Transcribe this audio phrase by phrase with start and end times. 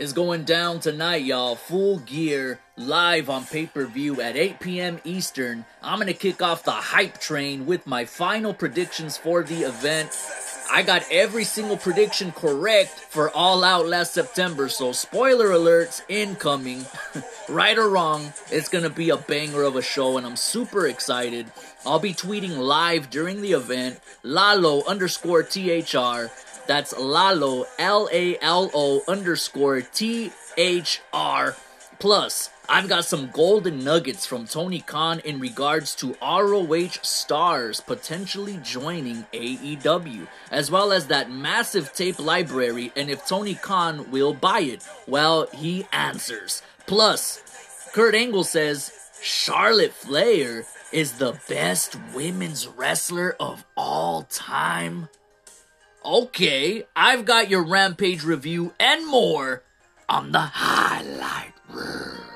[0.00, 1.54] is going down tonight, y'all.
[1.54, 4.98] Full gear, live on pay per view at 8 p.m.
[5.04, 5.66] Eastern.
[5.82, 10.18] I'm gonna kick off the hype train with my final predictions for the event.
[10.72, 16.86] I got every single prediction correct for All Out last September, so spoiler alerts incoming.
[17.50, 21.52] right or wrong, it's gonna be a banger of a show, and I'm super excited.
[21.84, 26.30] I'll be tweeting live during the event, Lalo underscore THR.
[26.70, 31.56] That's Lalo, L A L O underscore T H R.
[31.98, 38.60] Plus, I've got some golden nuggets from Tony Khan in regards to ROH stars potentially
[38.62, 44.60] joining AEW, as well as that massive tape library and if Tony Khan will buy
[44.60, 44.86] it.
[45.08, 46.62] Well, he answers.
[46.86, 47.42] Plus,
[47.92, 55.08] Kurt Angle says Charlotte Flair is the best women's wrestler of all time.
[56.10, 59.62] Okay, I've got your Rampage review and more
[60.08, 62.29] on the highlight reel.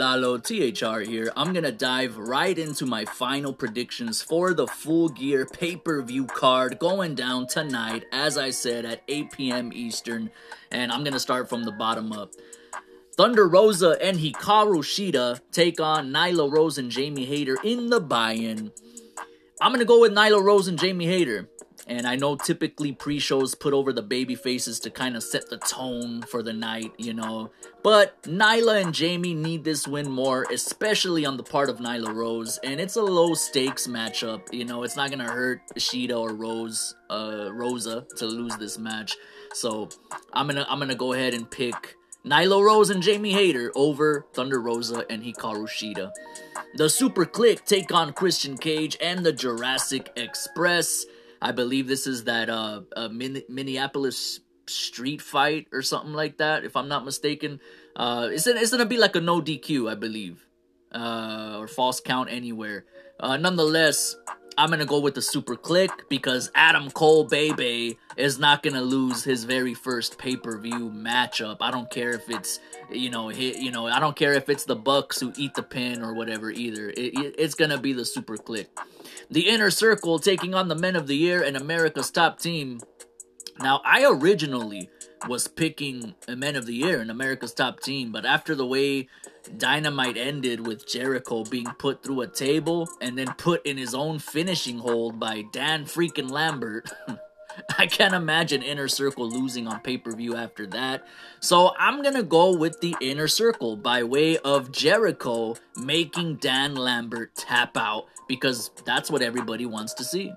[0.00, 1.30] Lalo THR here.
[1.36, 6.24] I'm gonna dive right into my final predictions for the full gear pay per view
[6.24, 9.70] card going down tonight, as I said, at 8 p.m.
[9.74, 10.30] Eastern.
[10.70, 12.32] And I'm gonna start from the bottom up.
[13.14, 18.32] Thunder Rosa and Hikaru Shida take on Nyla Rose and Jamie Hayter in the buy
[18.32, 18.72] in.
[19.60, 21.50] I'm gonna go with Nyla Rose and Jamie Hayter.
[21.86, 25.58] And I know typically pre-shows put over the baby faces to kind of set the
[25.58, 27.50] tone for the night, you know.
[27.82, 32.58] But Nyla and Jamie need this win more, especially on the part of Nyla Rose.
[32.62, 34.82] And it's a low stakes matchup, you know.
[34.82, 39.16] It's not gonna hurt Shida or Rose, uh, Rosa to lose this match.
[39.54, 39.88] So
[40.32, 44.60] I'm gonna I'm gonna go ahead and pick Nyla Rose and Jamie Hayter over Thunder
[44.60, 46.10] Rosa and Hikaru Shida.
[46.74, 51.06] The SuperKliq take on Christian Cage and the Jurassic Express.
[51.42, 54.40] I believe this is that uh, uh Minneapolis
[54.70, 57.60] street fight or something like that, if I'm not mistaken.
[57.96, 60.46] Uh, it's, it's gonna be like a no DQ, I believe,
[60.92, 62.84] uh, or false count anywhere.
[63.18, 64.16] Uh, nonetheless,
[64.56, 69.44] I'm gonna go with the SuperKliq because Adam Cole Baby is not gonna lose his
[69.44, 71.58] very first pay per view matchup.
[71.60, 72.60] I don't care if it's
[72.90, 76.02] you know you know I don't care if it's the Bucks who eat the pin
[76.02, 76.90] or whatever either.
[76.90, 78.66] It, it, it's gonna be the SuperKliq.
[79.30, 82.80] The inner circle taking on the men of the year and America's top team.
[83.58, 84.90] Now I originally
[85.28, 89.08] was picking a men of the year and America's top team, but after the way
[89.56, 94.18] Dynamite ended with Jericho being put through a table and then put in his own
[94.18, 96.90] finishing hold by Dan freaking Lambert.
[97.78, 101.06] I can't imagine Inner Circle losing on pay per view after that.
[101.40, 107.34] So I'm gonna go with the Inner Circle by way of Jericho making Dan Lambert
[107.34, 110.32] tap out because that's what everybody wants to see.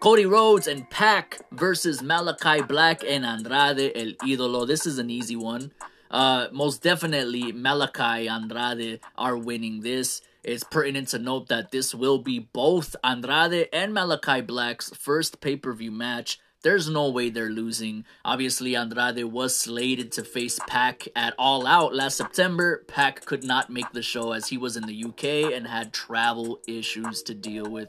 [0.00, 4.66] Cody Rhodes and Pac versus Malachi Black and Andrade El Idolo.
[4.66, 5.72] This is an easy one.
[6.10, 10.22] Uh, most definitely, Malachi Andrade are winning this.
[10.44, 15.56] It's pertinent to note that this will be both Andrade and Malachi Black's first pay
[15.56, 16.38] per view match.
[16.62, 18.04] There's no way they're losing.
[18.24, 22.84] Obviously, Andrade was slated to face Pac at All Out last September.
[22.88, 26.60] Pac could not make the show as he was in the UK and had travel
[26.66, 27.88] issues to deal with.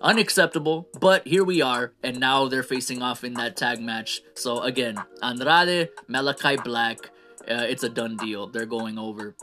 [0.00, 4.20] Unacceptable, but here we are, and now they're facing off in that tag match.
[4.34, 7.10] So, again, Andrade, Malachi Black,
[7.48, 8.46] uh, it's a done deal.
[8.46, 9.34] They're going over.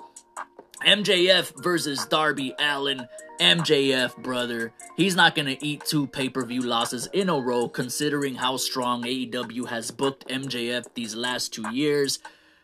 [0.85, 3.07] MJF versus Darby Allin.
[3.39, 7.67] MJF, brother, he's not going to eat two pay per view losses in a row
[7.67, 12.19] considering how strong AEW has booked MJF these last two years.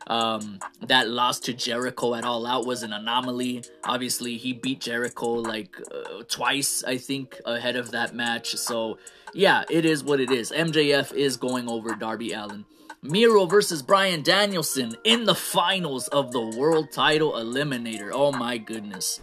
[0.07, 3.63] Um, that loss to Jericho at All Out was an anomaly.
[3.83, 8.55] Obviously, he beat Jericho like uh, twice, I think, ahead of that match.
[8.55, 8.97] So,
[9.33, 10.51] yeah, it is what it is.
[10.51, 12.65] MJF is going over Darby Allin.
[13.01, 18.11] Miro versus Bryan Danielson in the finals of the world title eliminator.
[18.13, 19.21] Oh my goodness.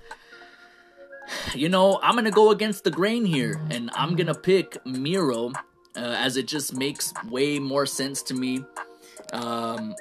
[1.55, 4.85] You know, I'm going to go against the grain here and I'm going to pick
[4.87, 5.53] Miro uh,
[5.95, 8.65] as it just makes way more sense to me.
[9.33, 9.95] Um,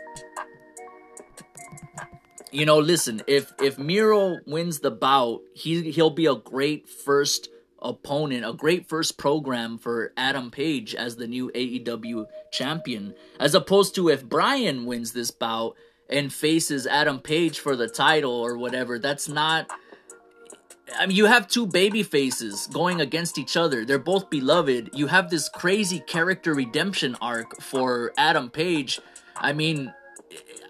[2.52, 7.50] you know, listen, if if Miro wins the bout, he he'll be a great first
[7.86, 13.96] opponent, a great first program for Adam Page as the new AEW champion, as opposed
[13.96, 15.76] to if Bryan wins this bout
[16.10, 19.00] and faces Adam Page for the title or whatever.
[19.00, 19.70] That's not.
[20.98, 23.86] I mean, you have two baby faces going against each other.
[23.86, 24.92] They're both beloved.
[24.94, 29.00] You have this crazy character redemption arc for Adam Page.
[29.36, 29.94] I mean,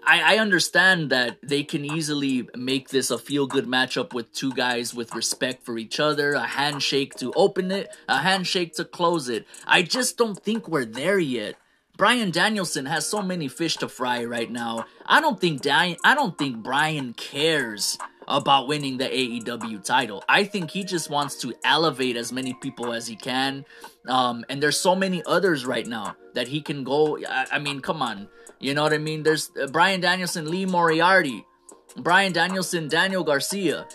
[0.06, 4.52] I, I understand that they can easily make this a feel good matchup with two
[4.52, 9.28] guys with respect for each other, a handshake to open it, a handshake to close
[9.28, 9.46] it.
[9.66, 11.56] I just don't think we're there yet.
[11.96, 14.84] Bryan Danielson has so many fish to fry right now.
[15.06, 20.24] I don't think I don't think Bryan cares about winning the AEW title.
[20.28, 23.64] I think he just wants to elevate as many people as he can.
[24.06, 27.18] Um, and there's so many others right now that he can go.
[27.18, 28.28] I, I mean, come on.
[28.58, 29.22] You know what I mean?
[29.22, 31.44] There's uh, Bryan Danielson, Lee Moriarty,
[31.96, 33.86] Bryan Danielson, Daniel Garcia,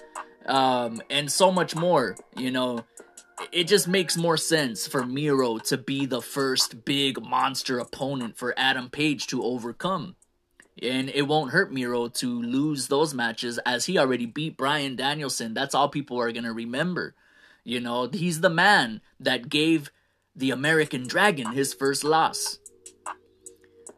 [0.45, 2.15] um, and so much more.
[2.37, 2.85] You know,
[3.51, 8.53] it just makes more sense for Miro to be the first big monster opponent for
[8.57, 10.15] Adam Page to overcome.
[10.81, 15.53] And it won't hurt Miro to lose those matches as he already beat Bryan Danielson.
[15.53, 17.15] That's all people are going to remember.
[17.63, 19.91] You know, he's the man that gave
[20.35, 22.59] the American Dragon his first loss.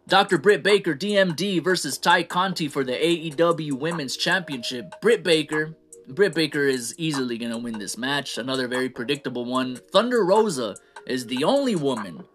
[0.08, 0.38] Dr.
[0.38, 4.96] Britt Baker, DMD versus Tay Conti for the AEW Women's Championship.
[5.02, 5.78] Britt Baker,
[6.10, 8.38] Britt Baker is easily going to win this match.
[8.38, 9.80] Another very predictable one.
[9.94, 10.76] Thunder Rosa
[11.08, 12.26] is the only woman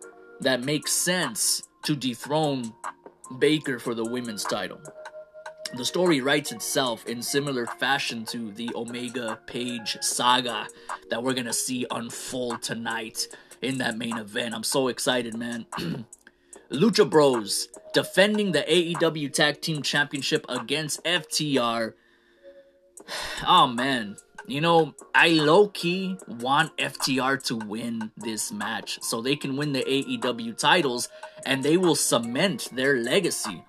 [0.40, 2.72] that makes sense to dethrone
[3.38, 4.80] Baker for the women's title.
[5.76, 10.66] The story writes itself in similar fashion to the Omega Page saga
[11.10, 13.28] that we're to see unfold tonight
[13.60, 14.54] in that main event.
[14.54, 15.66] I'm so excited, man.
[16.70, 21.94] Lucha Bros defending the AEW Tag Team Championship against FTR.
[23.46, 24.16] Oh man,
[24.48, 29.72] you know, I low key want FTR to win this match so they can win
[29.72, 31.08] the AEW titles
[31.44, 33.62] and they will cement their legacy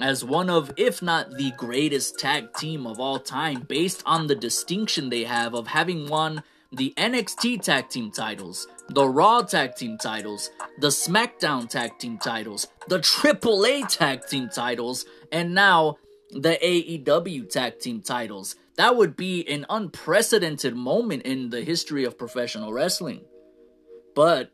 [0.00, 4.34] as one of, if not the greatest tag team of all time, based on the
[4.34, 6.42] distinction they have of having won
[6.72, 12.66] the NXT tag team titles, the Raw tag team titles, the SmackDown tag team titles,
[12.88, 15.96] the AAA tag team titles, and now
[16.30, 18.56] the AEW tag team titles.
[18.76, 23.24] That would be an unprecedented moment in the history of professional wrestling.
[24.14, 24.52] But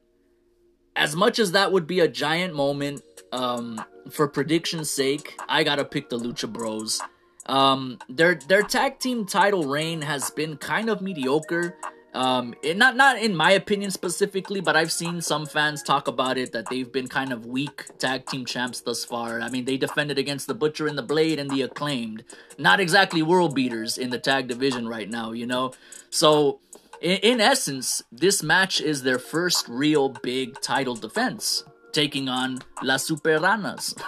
[0.95, 3.03] as much as that would be a giant moment,
[3.33, 7.01] um, for prediction's sake, I gotta pick the Lucha Bros.
[7.47, 11.77] Um, their their tag team title reign has been kind of mediocre.
[12.15, 16.37] Um, it, not not in my opinion specifically, but I've seen some fans talk about
[16.37, 19.41] it that they've been kind of weak tag team champs thus far.
[19.41, 22.25] I mean, they defended against the Butcher and the Blade and the Acclaimed,
[22.59, 25.73] not exactly world beaters in the tag division right now, you know.
[26.11, 26.61] So,
[27.01, 33.09] in, in essence, this match is their first real big title defense, taking on Las
[33.09, 33.99] Superanas.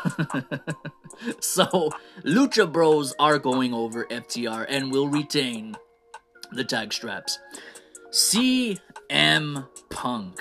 [1.40, 1.90] so,
[2.22, 5.74] Lucha Bros are going over FTR and will retain
[6.52, 7.38] the tag straps.
[8.14, 10.40] CM Punk,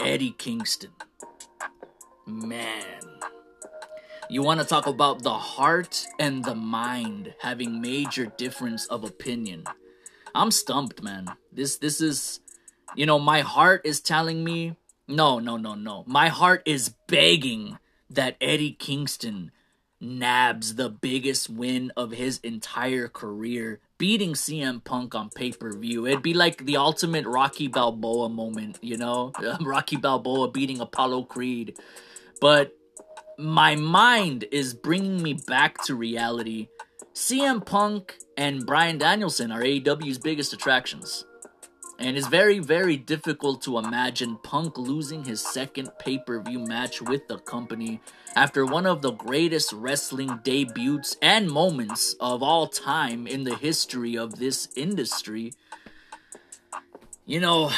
[0.00, 0.92] Eddie Kingston.
[2.24, 3.20] Man.
[4.30, 9.64] You want to talk about the heart and the mind having major difference of opinion.
[10.34, 11.28] I'm stumped, man.
[11.52, 12.40] This this is
[12.94, 16.04] you know, my heart is telling me no, no, no, no.
[16.06, 17.76] My heart is begging
[18.08, 19.50] that Eddie Kingston
[20.00, 26.06] nabs the biggest win of his entire career, beating CM Punk on pay per view.
[26.06, 29.32] It'd be like the ultimate Rocky Balboa moment, you know?
[29.60, 31.78] Rocky Balboa beating Apollo Creed.
[32.40, 32.72] But
[33.38, 36.68] my mind is bringing me back to reality.
[37.14, 41.24] CM Punk and Bryan Danielson are AEW's biggest attractions.
[41.98, 47.00] And it's very, very difficult to imagine Punk losing his second pay per view match
[47.00, 48.00] with the company
[48.34, 54.16] after one of the greatest wrestling debuts and moments of all time in the history
[54.16, 55.54] of this industry.
[57.24, 57.72] You know,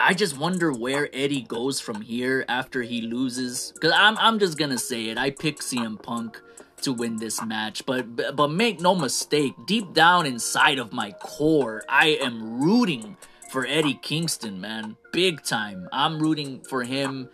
[0.00, 3.72] I just wonder where Eddie goes from here after he loses.
[3.72, 5.18] Because I'm, I'm just gonna say it.
[5.18, 6.40] I pick CM Punk
[6.84, 7.84] to win this match.
[7.84, 13.16] But but make no mistake, deep down inside of my core, I am rooting
[13.50, 14.96] for Eddie Kingston, man.
[15.12, 15.88] Big time.
[15.92, 17.28] I'm rooting for him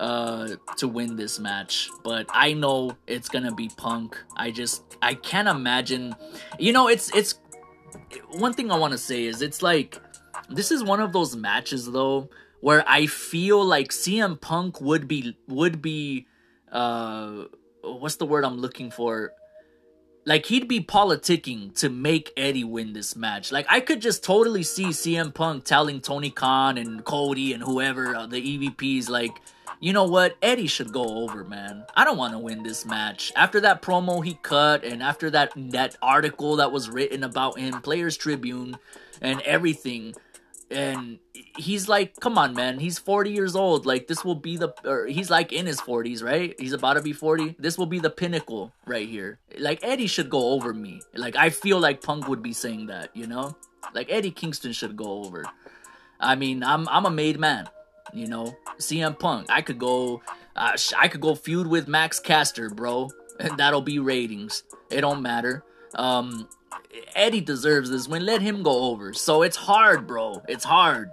[0.00, 5.14] uh to win this match but i know it's gonna be punk i just i
[5.14, 6.14] can't imagine
[6.58, 7.40] you know it's it's
[8.32, 9.98] one thing i want to say is it's like
[10.50, 12.28] this is one of those matches though
[12.60, 16.26] where i feel like cm punk would be would be
[16.72, 17.44] uh
[17.86, 19.32] what's the word I'm looking for?
[20.26, 23.52] like he'd be politicking to make Eddie win this match.
[23.52, 28.14] Like I could just totally see CM Punk telling Tony Khan and Cody and whoever
[28.14, 29.40] uh, the EVPs like,
[29.78, 31.84] you know what, Eddie should go over, man.
[31.94, 33.32] I don't want to win this match.
[33.36, 37.80] After that promo he cut and after that that article that was written about him,
[37.80, 38.78] Players Tribune
[39.22, 40.14] and everything,
[40.70, 41.18] and
[41.56, 42.78] he's like, come on, man.
[42.78, 43.86] He's 40 years old.
[43.86, 46.54] Like, this will be the, or he's like in his 40s, right?
[46.58, 47.56] He's about to be 40.
[47.58, 49.38] This will be the pinnacle right here.
[49.58, 51.02] Like, Eddie should go over me.
[51.14, 53.56] Like, I feel like Punk would be saying that, you know?
[53.94, 55.44] Like, Eddie Kingston should go over.
[56.18, 57.68] I mean, I'm, I'm a made man,
[58.12, 58.56] you know?
[58.78, 59.46] CM Punk.
[59.48, 60.22] I could go,
[60.56, 63.10] uh, I could go feud with Max Caster, bro.
[63.38, 64.64] And that'll be ratings.
[64.90, 65.62] It don't matter.
[65.94, 66.48] Um,
[67.14, 68.24] Eddie deserves this win.
[68.24, 69.12] Let him go over.
[69.12, 70.42] So it's hard, bro.
[70.48, 71.10] It's hard.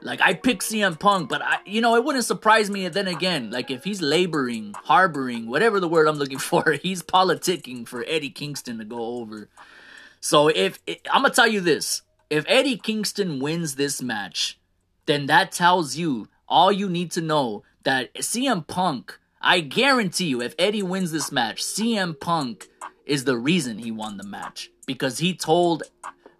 [0.00, 2.88] Like I pick CM Punk, but I, you know, it wouldn't surprise me.
[2.88, 7.86] Then again, like if he's laboring, harboring, whatever the word I'm looking for, he's politicking
[7.86, 9.48] for Eddie Kingston to go over.
[10.20, 10.78] So if
[11.10, 14.58] I'm gonna tell you this, if Eddie Kingston wins this match,
[15.06, 19.18] then that tells you all you need to know that CM Punk.
[19.40, 22.68] I guarantee you, if Eddie wins this match, CM Punk
[23.06, 25.82] is the reason he won the match because he told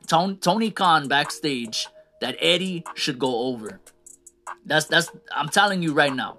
[0.06, 1.88] Tony Khan backstage
[2.20, 3.80] that Eddie should go over.
[4.64, 6.38] That's that's I'm telling you right now.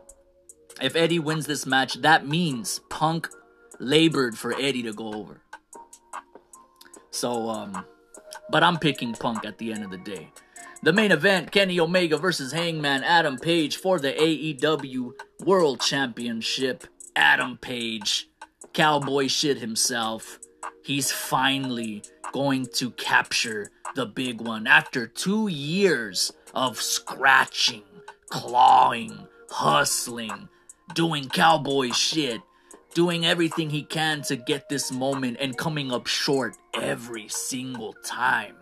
[0.82, 3.30] If Eddie wins this match, that means Punk
[3.80, 5.42] labored for Eddie to go over.
[7.12, 7.86] So um
[8.50, 10.32] but I'm picking Punk at the end of the day.
[10.84, 15.14] The main event, Kenny Omega versus Hangman Adam Page for the AEW
[15.46, 16.86] World Championship.
[17.16, 18.30] Adam Page,
[18.74, 20.40] cowboy shit himself,
[20.84, 27.84] he's finally going to capture the big one after two years of scratching,
[28.30, 30.50] clawing, hustling,
[30.94, 32.42] doing cowboy shit,
[32.94, 38.56] doing everything he can to get this moment and coming up short every single time.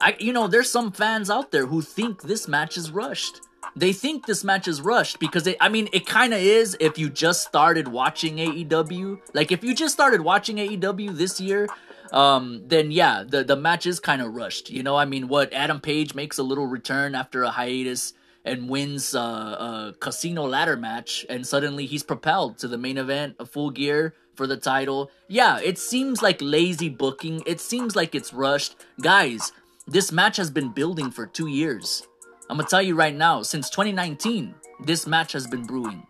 [0.00, 3.40] I you know, there's some fans out there who think this match is rushed
[3.80, 6.98] they think this match is rushed because it, I mean, it kind of is if
[6.98, 9.20] you just started watching AEW.
[9.34, 11.68] Like, if you just started watching AEW this year,
[12.12, 14.70] um, then yeah, the, the match is kind of rushed.
[14.70, 18.68] You know, I mean, what Adam Page makes a little return after a hiatus and
[18.68, 23.46] wins uh, a casino ladder match, and suddenly he's propelled to the main event, a
[23.46, 25.10] full gear for the title.
[25.28, 27.42] Yeah, it seems like lazy booking.
[27.46, 28.76] It seems like it's rushed.
[29.00, 29.52] Guys,
[29.86, 32.07] this match has been building for two years.
[32.50, 36.06] I'm gonna tell you right now, since 2019, this match has been brewing.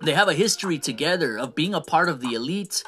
[0.00, 2.84] They have a history together of being a part of the elite.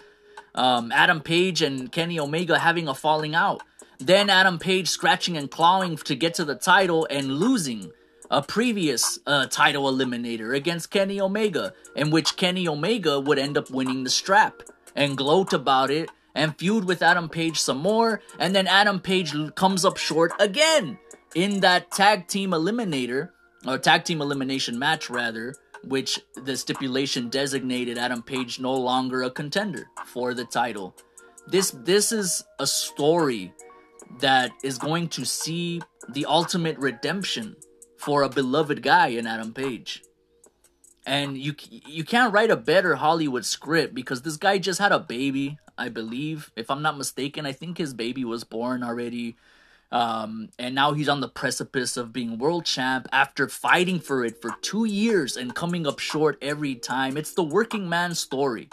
[0.54, 3.62] Um, Adam Page and Kenny Omega having a falling out.
[3.99, 7.90] Then Adam Page scratching and clawing to get to the title and losing
[8.30, 13.70] a previous uh, title eliminator against Kenny Omega, in which Kenny Omega would end up
[13.70, 14.62] winning the strap
[14.94, 18.20] and gloat about it and feud with Adam Page some more.
[18.38, 20.99] And then Adam Page comes up short again
[21.35, 23.30] in that tag team eliminator,
[23.66, 25.54] or tag team elimination match rather,
[25.85, 30.97] which the stipulation designated Adam Page no longer a contender for the title.
[31.47, 33.52] This this is a story
[34.20, 37.56] that is going to see the ultimate redemption
[37.97, 40.02] for a beloved guy in Adam Page.
[41.06, 44.99] And you you can't write a better Hollywood script because this guy just had a
[44.99, 47.47] baby, I believe, if I'm not mistaken.
[47.47, 49.37] I think his baby was born already
[49.90, 54.40] um, and now he's on the precipice of being world champ after fighting for it
[54.40, 57.16] for two years and coming up short every time.
[57.16, 58.68] It's the working man story.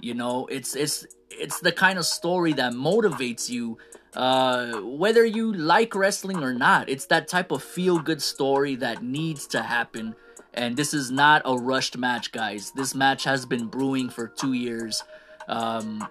[0.00, 3.78] You know, it's it's it's the kind of story that motivates you
[4.14, 6.88] uh, whether you like wrestling or not.
[6.88, 10.14] It's that type of feel good story that needs to happen.
[10.54, 12.72] And this is not a rushed match, guys.
[12.72, 15.04] This match has been brewing for two years.
[15.48, 16.08] Um,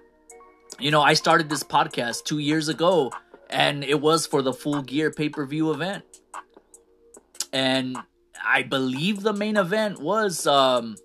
[0.79, 3.11] you know, I started this podcast two years ago
[3.49, 6.03] and it was for the full gear pay-per-view event.
[7.53, 7.97] And
[8.45, 10.95] i believe the main event was um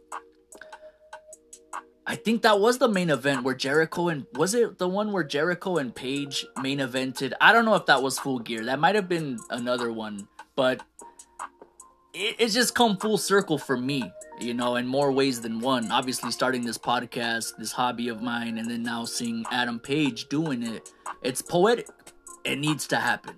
[2.06, 5.25] i think that was the main event where jericho and was it the one where
[5.25, 7.32] jericho and page main evented?
[7.40, 8.64] I don't know if that was full gear.
[8.64, 10.28] That might have been another one.
[10.56, 10.82] But
[12.12, 15.90] it, it's just come full circle for me you know in more ways than one.
[15.90, 20.62] Obviously starting this podcast this hobby of mine and then now seeing adam page doing
[20.62, 20.90] it
[21.23, 21.87] it's poetic
[22.44, 23.37] it needs to happen.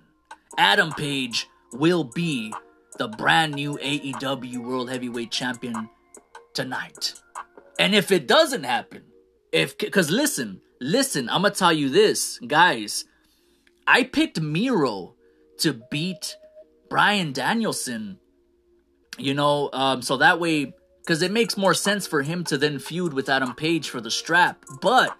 [0.57, 2.53] Adam Page will be
[2.97, 5.89] the brand new AEW World Heavyweight Champion
[6.53, 7.15] tonight.
[7.79, 9.03] And if it doesn't happen,
[9.51, 13.05] if cuz listen, listen, I'm to tell you this, guys.
[13.87, 15.15] I picked Miro
[15.57, 16.37] to beat
[16.89, 18.19] Bryan Danielson.
[19.17, 20.73] You know, um so that way
[21.07, 24.11] cuz it makes more sense for him to then feud with Adam Page for the
[24.11, 24.63] strap.
[24.81, 25.17] But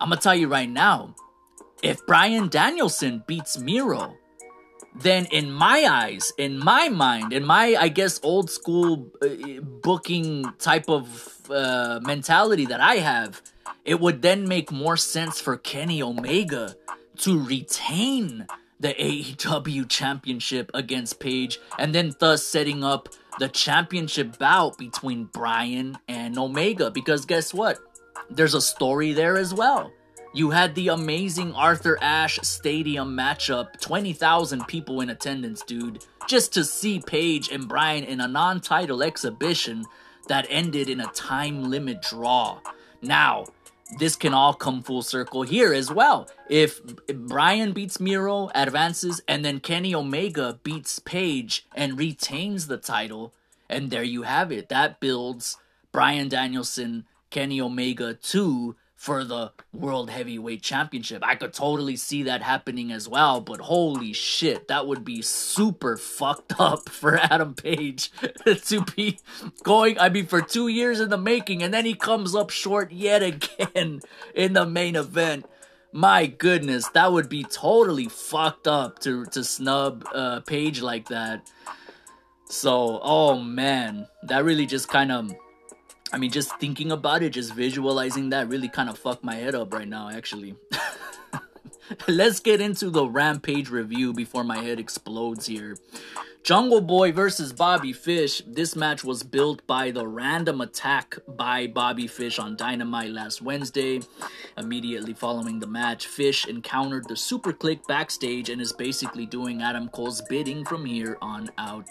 [0.00, 1.14] I'm gonna tell you right now,
[1.82, 4.16] if Bryan Danielson beats Miro,
[4.94, 10.52] then in my eyes, in my mind, in my, I guess, old school uh, booking
[10.58, 13.42] type of uh, mentality that I have,
[13.84, 16.76] it would then make more sense for Kenny Omega
[17.18, 18.46] to retain
[18.80, 23.08] the AEW championship against Page and then thus setting up
[23.38, 27.78] the championship bout between Bryan and Omega because guess what?
[28.28, 29.92] There's a story there as well.
[30.34, 36.64] You had the amazing Arthur Ashe Stadium matchup, 20,000 people in attendance, dude, just to
[36.64, 39.84] see Page and Bryan in a non title exhibition
[40.28, 42.60] that ended in a time limit draw.
[43.02, 43.44] Now,
[43.98, 46.30] this can all come full circle here as well.
[46.48, 53.34] If Bryan beats Miro, advances, and then Kenny Omega beats Page and retains the title,
[53.68, 54.70] and there you have it.
[54.70, 55.58] That builds
[55.92, 61.26] Bryan Danielson, Kenny Omega 2 for the World Heavyweight Championship.
[61.26, 65.96] I could totally see that happening as well, but holy shit, that would be super
[65.96, 68.12] fucked up for Adam Page
[68.66, 69.18] to be
[69.64, 72.92] going, I mean, for two years in the making, and then he comes up short
[72.92, 74.02] yet again
[74.36, 75.46] in the main event.
[75.90, 81.50] My goodness, that would be totally fucked up to, to snub uh, Page like that.
[82.44, 85.34] So, oh man, that really just kind of
[86.12, 89.54] I mean, just thinking about it, just visualizing that really kind of fucked my head
[89.54, 90.54] up right now, actually.
[92.08, 95.76] Let's get into the Rampage review before my head explodes here.
[96.42, 98.42] Jungle Boy versus Bobby Fish.
[98.46, 104.00] This match was built by the random attack by Bobby Fish on Dynamite last Wednesday.
[104.58, 110.20] Immediately following the match, Fish encountered the SuperKliq backstage and is basically doing Adam Cole's
[110.22, 111.86] bidding from here on out.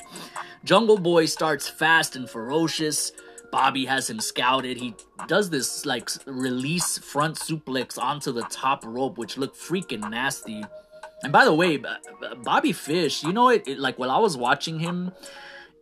[0.65, 3.13] Jungle Boy starts fast and ferocious.
[3.51, 4.77] Bobby has him scouted.
[4.77, 4.95] He
[5.27, 10.63] does this like release front suplex onto the top rope, which looked freaking nasty.
[11.23, 11.79] And by the way,
[12.43, 15.11] Bobby Fish, you know it, it like while I was watching him,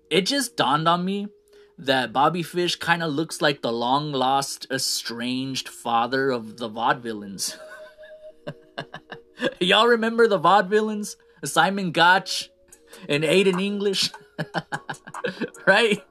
[0.09, 1.27] it just dawned on me
[1.77, 7.57] that Bobby Fish kind of looks like the long lost, estranged father of the vaudevillains.
[9.59, 11.15] Y'all remember the vaudevillains?
[11.45, 12.49] Simon Gotch
[13.07, 14.11] and Aiden English?
[15.65, 16.03] right?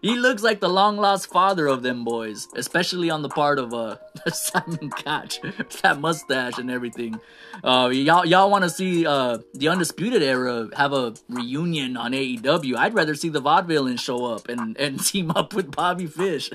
[0.00, 3.74] He looks like the long lost father of them boys, especially on the part of
[3.74, 3.96] uh
[4.32, 5.40] Simon Gotch,
[5.82, 7.20] that mustache and everything.
[7.62, 12.76] Uh, y'all y'all want to see uh the Undisputed Era have a reunion on AEW?
[12.76, 16.50] I'd rather see the Vaudevillains show up and and team up with Bobby Fish.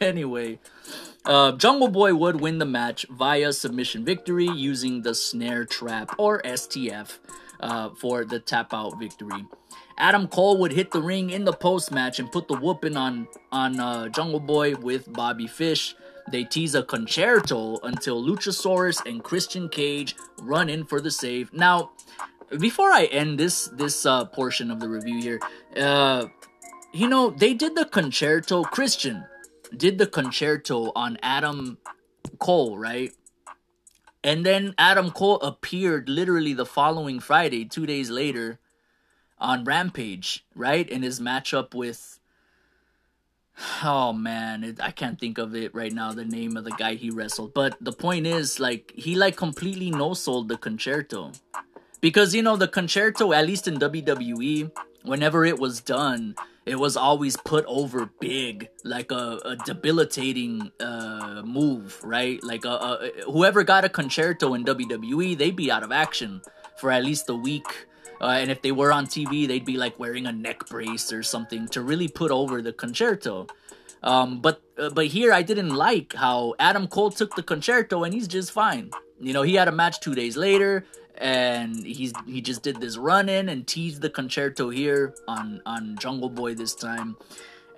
[0.00, 0.58] anyway.
[1.24, 6.40] Uh, Jungle Boy would win the match via submission victory using the snare trap or
[6.42, 7.18] STF
[7.58, 9.44] uh, for the tap out victory.
[9.98, 13.28] Adam Cole would hit the ring in the post match and put the whooping on
[13.50, 15.94] on uh, Jungle Boy with Bobby Fish.
[16.30, 21.52] They tease a Con-Chair-To until Luchasaurus and Christian Cage run in for the save.
[21.52, 21.92] Now,
[22.58, 25.40] before I end this this uh, portion of the review here,
[25.76, 26.26] uh,
[26.92, 28.64] you know they did the Con-Chair-To.
[28.64, 29.24] Christian
[29.76, 31.78] did the Con-Chair-To on Adam
[32.38, 33.12] Cole, right?
[34.22, 38.58] And then Adam Cole appeared literally the following Friday, two days later,
[39.38, 40.88] on Rampage, right?
[40.88, 42.16] In his matchup with
[43.84, 46.12] oh man, it, I can't think of it right now.
[46.12, 49.90] The name of the guy he wrestled, but the point is, like, he like completely
[49.90, 51.32] no sold the Con-Chair-To,
[52.00, 54.70] because you know the Con-Chair-To, at least in WWE,
[55.04, 56.34] whenever it was done,
[56.66, 62.42] it was always put over big, like a, a debilitating uh, move, right?
[62.42, 66.42] Like a, a, whoever got a Con-Chair-To in WWE, they'd be out of action
[66.76, 67.86] for at least a week
[68.20, 71.22] uh, and if they were on TV, they'd be like wearing a neck brace or
[71.22, 73.46] something to really put over the Con-Chair-To.
[74.02, 78.14] Um, but uh, but here I didn't like how Adam Cole took the Con-Chair-To and
[78.14, 78.90] he's just fine.
[79.18, 80.84] You know, he had a match two days later
[81.18, 85.96] and he's he just did this run in and teased the Con-Chair-To here on on
[85.98, 87.16] Jungle Boy this time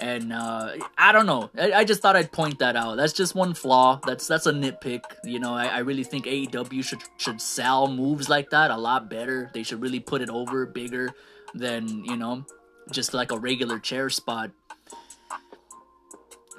[0.00, 1.50] and uh, I don't know.
[1.58, 2.96] I, I, just thought I'd point that out.
[2.96, 4.00] That's just one flaw.
[4.06, 5.02] That's that's a nitpick.
[5.24, 9.10] You know, I, I, really think AEW should should sell moves like that a lot
[9.10, 9.50] better.
[9.52, 11.10] They should really put it over bigger
[11.54, 12.44] than you know,
[12.90, 14.50] just like a regular chair spot.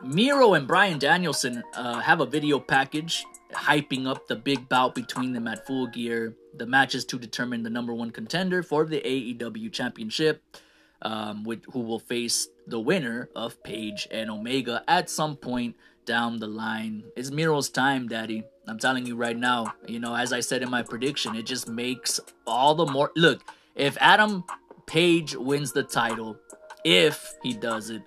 [0.03, 5.33] Miro and Bryan Danielson uh, have a video package hyping up the big bout between
[5.33, 6.35] them at Full Gear.
[6.55, 10.43] The match is to determine the number one contender for the AEW Championship
[11.01, 16.39] um, with, who will face the winner of Page and Omega at some point down
[16.39, 17.03] the line.
[17.15, 18.43] It's Miro's time, Daddy.
[18.67, 19.73] I'm telling you right now.
[19.87, 23.11] You know, as I said in my prediction, it just makes all the more.
[23.15, 23.41] Look,
[23.75, 24.43] if Adam
[24.85, 26.37] Page wins the title,
[26.83, 28.01] if he does it,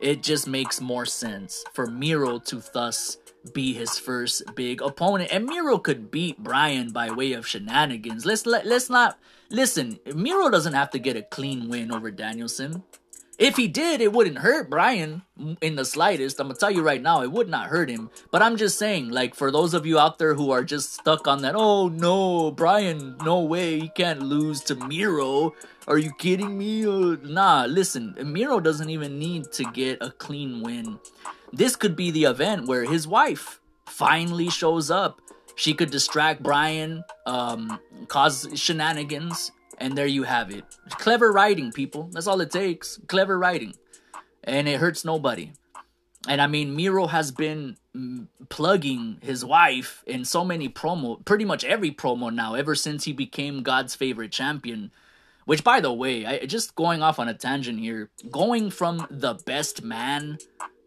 [0.00, 3.18] it just makes more sense for Miro to thus
[3.52, 5.32] be his first big opponent.
[5.32, 8.24] And Miro could beat Bryan by way of shenanigans.
[8.24, 9.18] Let's let, let's not
[9.50, 9.98] listen.
[10.14, 12.84] Miro doesn't have to get a clean win over Danielson.
[13.38, 15.22] If he did, it wouldn't hurt Bryan
[15.60, 16.38] in the slightest.
[16.38, 18.10] I'm gonna tell you right now, it would not hurt him.
[18.30, 21.26] But I'm just saying, like, for those of you out there who are just stuck
[21.26, 25.54] on that, oh no, Bryan, no way, he can't lose to Miro.
[25.88, 26.86] Are you kidding me?
[26.86, 31.00] Uh, nah, listen, Miro doesn't even need to get a clean win.
[31.52, 35.20] This could be the event where his wife finally shows up.
[35.54, 40.64] She could distract Bryan, um, cause shenanigans, and there you have it.
[40.90, 42.08] Clever writing, people.
[42.12, 42.98] That's all it takes.
[43.06, 43.74] Clever writing.
[44.42, 45.52] And it hurts nobody.
[46.26, 51.44] And I mean, Miro has been mm, plugging his wife in so many promo, pretty
[51.44, 54.90] much every promo now, ever since he became God's favorite champion.
[55.44, 59.34] Which, by the way, I just going off on a tangent here, going from the
[59.34, 60.38] best man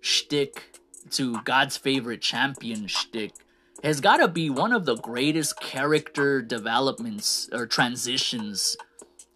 [0.05, 0.79] shtick
[1.11, 3.33] to God's favorite champion shtick
[3.83, 8.77] has got to be one of the greatest character developments or transitions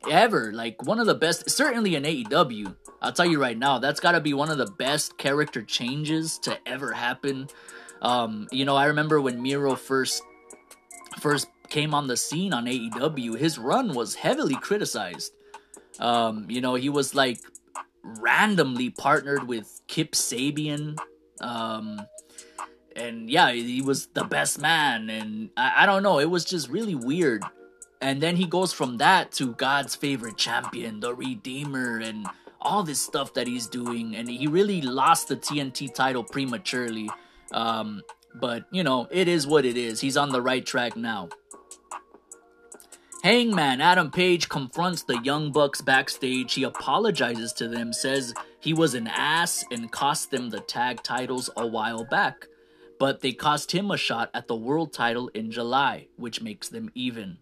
[0.09, 0.51] ever.
[0.51, 2.75] Like one of the best, certainly in AEW.
[3.01, 6.37] I'll tell you right now, that's got to be one of the best character changes
[6.39, 7.47] to ever happen.
[8.01, 10.23] Um, you know, I remember when Miro first
[11.19, 15.33] first came on the scene on AEW, his run was heavily criticized.
[15.99, 17.39] Um, you know, he was like
[18.03, 20.97] randomly partnered with Kip Sabian.
[21.41, 22.01] Um,
[22.95, 26.69] and yeah, he was the best man, and I, I don't know, it was just
[26.69, 27.43] really weird.
[28.01, 32.27] And then he goes from that to God's favorite champion, the Redeemer, and
[32.61, 34.15] all this stuff that he's doing.
[34.15, 37.09] And he really lost the TNT title prematurely.
[37.51, 38.01] Um,
[38.35, 39.99] but, you know, it is what it is.
[39.99, 41.29] He's on the right track now.
[43.23, 46.53] Hangman Adam Page confronts the Young Bucks backstage.
[46.53, 51.49] He apologizes to them, says he was an ass and cost them the tag titles
[51.57, 52.47] a while back
[52.99, 56.91] but they cost him a shot at the world title in July, which makes them
[56.93, 57.37] even.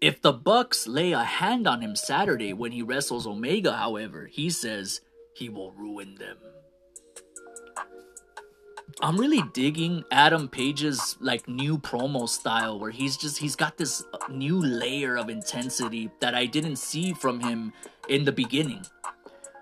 [0.00, 4.50] If the Bucks lay a hand on him Saturday when he wrestles Omega, however, he
[4.50, 5.00] says
[5.34, 6.36] he will ruin them.
[9.00, 14.02] I'm really digging Adam Page's like new promo style where he's just he's got this
[14.28, 17.72] new layer of intensity that I didn't see from him
[18.08, 18.84] in the beginning.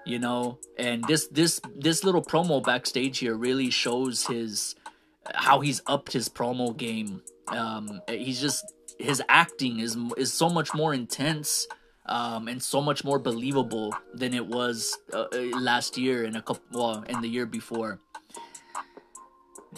[0.07, 4.75] You know, and this this this little promo backstage here really shows his
[5.35, 7.22] how he's upped his promo game.
[7.49, 8.64] Um, he's just
[8.99, 11.66] his acting is is so much more intense
[12.07, 16.42] um, and so much more believable than it was uh, uh last year and a
[16.42, 18.01] couple well and the year before.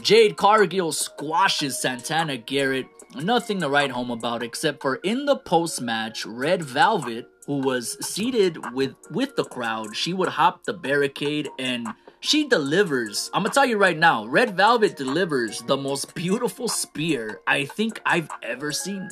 [0.02, 2.87] Jade Cargill squashes Santana Garrett.
[3.14, 7.96] Nothing to write home about except for in the post match, Red Velvet, who was
[8.06, 11.88] seated with with the crowd, she would hop the barricade and
[12.20, 13.30] she delivers.
[13.32, 18.00] I'm gonna tell you right now, Red Velvet delivers the most beautiful spear I think
[18.04, 19.08] I've ever seen.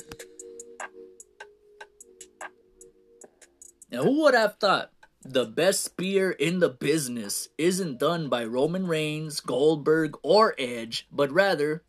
[3.91, 4.91] Now, who would have thought
[5.33, 11.31] the best spear in the business isn't done by Roman Reigns, Goldberg, or Edge, but
[11.31, 11.83] rather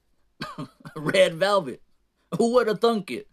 [0.96, 1.82] Red Velvet?
[2.36, 3.28] Who would have thunk it?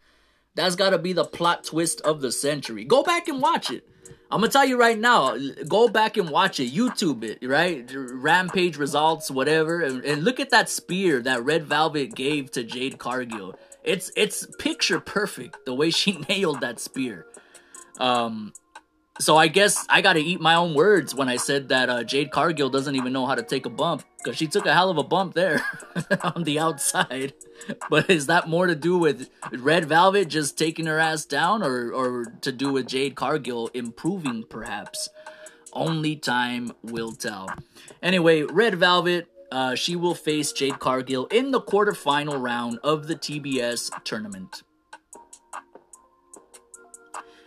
[0.55, 2.85] That's gotta be the plot twist of the century.
[2.85, 3.87] Go back and watch it.
[4.31, 5.37] I'm gonna tell you right now.
[5.67, 6.73] Go back and watch it.
[6.73, 7.89] YouTube it, right?
[7.93, 12.97] Rampage results, whatever, and, and look at that spear that Red Velvet gave to Jade
[12.97, 13.57] Cargill.
[13.83, 17.25] It's it's picture perfect the way she nailed that spear.
[17.99, 18.53] Um,
[19.19, 22.03] so I guess I got to eat my own words when I said that uh,
[22.03, 24.89] Jade Cargill doesn't even know how to take a bump because she took a hell
[24.89, 25.61] of a bump there
[26.21, 27.33] on the outside.
[27.89, 31.93] But is that more to do with Red Velvet just taking her ass down, or
[31.93, 35.09] or to do with Jade Cargill improving perhaps?
[35.71, 37.49] Only time will tell.
[38.01, 39.27] Anyway, Red Velvet.
[39.51, 44.63] Uh, she will face Jade Cargill in the quarterfinal round of the TBS tournament.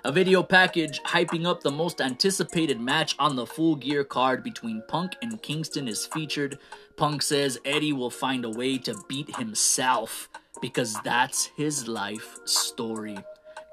[0.05, 4.83] A video package hyping up the most anticipated match on the full gear card between
[4.87, 6.59] Punk and Kingston is featured.
[6.97, 10.29] Punk says Eddie will find a way to beat himself
[10.61, 13.19] because that's his life story.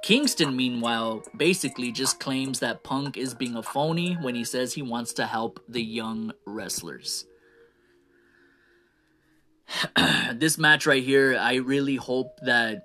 [0.04, 4.82] Kingston, meanwhile, basically just claims that Punk is being a phony when he says he
[4.82, 7.26] wants to help the young wrestlers.
[10.34, 12.84] this match right here, I really hope that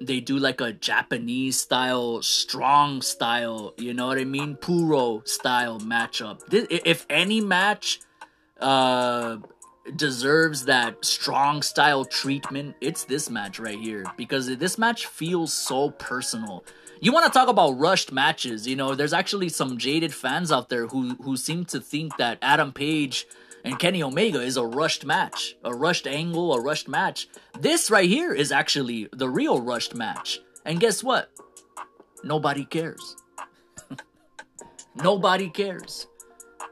[0.00, 4.56] they do like a Japanese style, strong style, you know what I mean?
[4.56, 6.42] Puro style matchup.
[6.52, 8.00] If any match
[8.60, 9.38] uh
[9.96, 15.90] deserves that strong style treatment, it's this match right here because this match feels so
[15.90, 16.64] personal.
[17.00, 20.68] You want to talk about rushed matches, you know, there's actually some jaded fans out
[20.68, 23.26] there who who seem to think that Adam Page
[23.68, 27.28] and Kenny Omega is a rushed match, a rushed angle, a rushed match.
[27.60, 30.40] This right here is actually the real rushed match.
[30.64, 31.30] And guess what?
[32.24, 33.14] Nobody cares.
[34.94, 36.06] Nobody cares.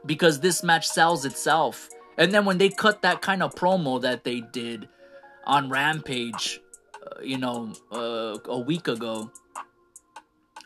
[0.07, 1.87] Because this match sells itself.
[2.17, 4.89] And then when they cut that kind of promo that they did
[5.45, 6.59] on Rampage,
[7.05, 9.31] uh, you know, uh, a week ago,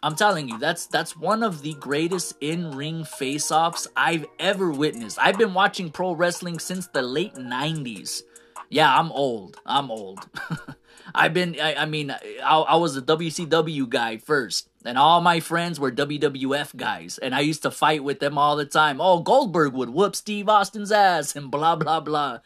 [0.04, 5.20] I'm telling you, that's that's one of the greatest in-ring face-offs I've ever witnessed.
[5.22, 8.24] I've been watching pro wrestling since the late 90s.
[8.70, 9.58] Yeah, I'm old.
[9.66, 10.28] I'm old.
[11.16, 15.40] I've been I, I mean, I, I was a WCW guy first, and all my
[15.40, 19.00] friends were WWF guys, and I used to fight with them all the time.
[19.00, 22.40] Oh, Goldberg would whoop Steve Austin's ass and blah blah blah.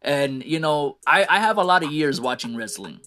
[0.00, 3.00] And you know, I I have a lot of years watching wrestling.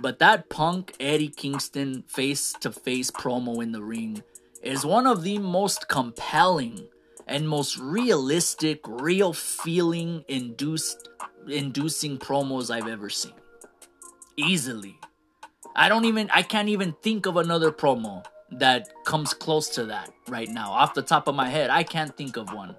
[0.00, 4.22] But that Punk Eddie Kingston face to face promo in the ring
[4.62, 6.86] is one of the most compelling
[7.26, 11.08] and most realistic, real feeling induced
[11.48, 13.32] inducing promos I've ever seen.
[14.36, 14.98] Easily.
[15.74, 20.10] I don't even I can't even think of another promo that comes close to that
[20.28, 20.70] right now.
[20.72, 22.76] Off the top of my head, I can't think of one.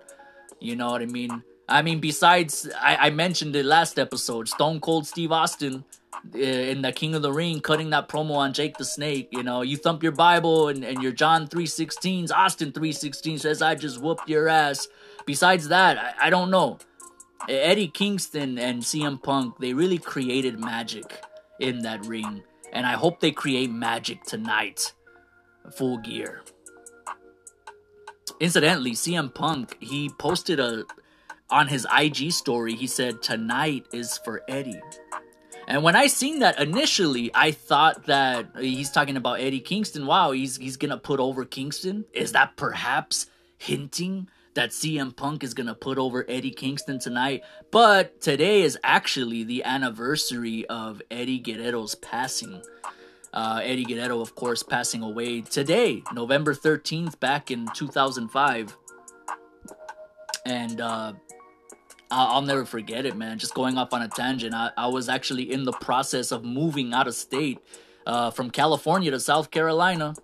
[0.59, 1.43] You know what I mean?
[1.71, 4.49] I mean, besides, I, I mentioned it last episode.
[4.49, 5.85] Stone Cold Steve Austin
[6.35, 9.29] uh, in the King of the Ring cutting that promo on Jake the Snake.
[9.31, 13.75] You know, you thump your Bible and, and your John 316s, Austin 316 says, I
[13.75, 14.89] just whooped your ass.
[15.25, 16.77] Besides that, I, I don't know.
[17.47, 21.23] Eddie Kingston and CM Punk, they really created magic
[21.59, 22.43] in that ring.
[22.73, 24.93] And I hope they create magic tonight.
[25.77, 26.41] Full gear.
[28.41, 30.83] Incidentally, CM Punk, he posted a
[31.51, 34.81] on his IG story, he said, Tonight is for Eddie.
[35.67, 40.05] And when I seen that initially, I thought that he's talking about Eddie Kingston.
[40.05, 42.05] Wow, he's he's gonna put over Kingston.
[42.13, 47.43] Is that perhaps hinting that CM Punk is gonna put over Eddie Kingston tonight?
[47.71, 52.61] But today is actually the anniversary of Eddie Guerrero's passing.
[53.33, 58.77] Uh, Eddie Guerrero, of course, passing away today, November 13th, back in 2005.
[60.45, 61.13] And uh,
[62.11, 63.39] I'll never forget it, man.
[63.39, 66.93] Just going off on a tangent, I, I was actually in the process of moving
[66.93, 67.59] out of state
[68.05, 70.15] uh, from California to South Carolina.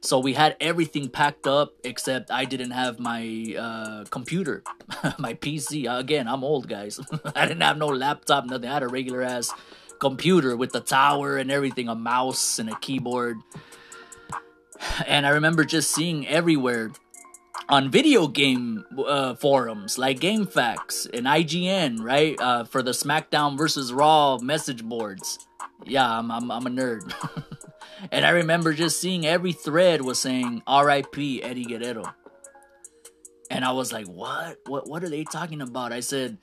[0.00, 4.64] So we had everything packed up except I didn't have my uh, computer,
[5.18, 5.86] my PC.
[5.98, 7.00] Again, I'm old, guys.
[7.36, 8.68] I didn't have no laptop, nothing.
[8.68, 9.52] I had a regular ass
[10.00, 13.38] computer with the tower and everything, a mouse and a keyboard.
[15.08, 16.92] And I remember just seeing everywhere
[17.68, 22.40] on video game uh, forums like GameFAQs and IGN, right?
[22.40, 25.46] Uh, for the SmackDown versus Raw message boards.
[25.84, 27.12] Yeah, I'm I'm, I'm a nerd.
[28.12, 31.42] and I remember just seeing every thread was saying R.I.P.
[31.42, 32.14] Eddie Guerrero.
[33.50, 34.58] And I was like, what?
[34.66, 35.92] What what are they talking about?
[35.92, 36.38] I said,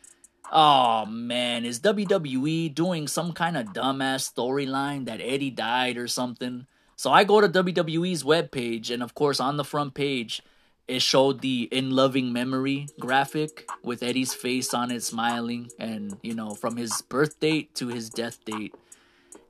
[0.51, 6.67] Oh man, is WWE doing some kind of dumbass storyline that Eddie died or something?
[6.95, 10.41] So I go to WWE's webpage, and of course, on the front page,
[10.88, 16.34] it showed the in loving memory graphic with Eddie's face on it smiling and you
[16.36, 18.76] know from his birth date to his death date.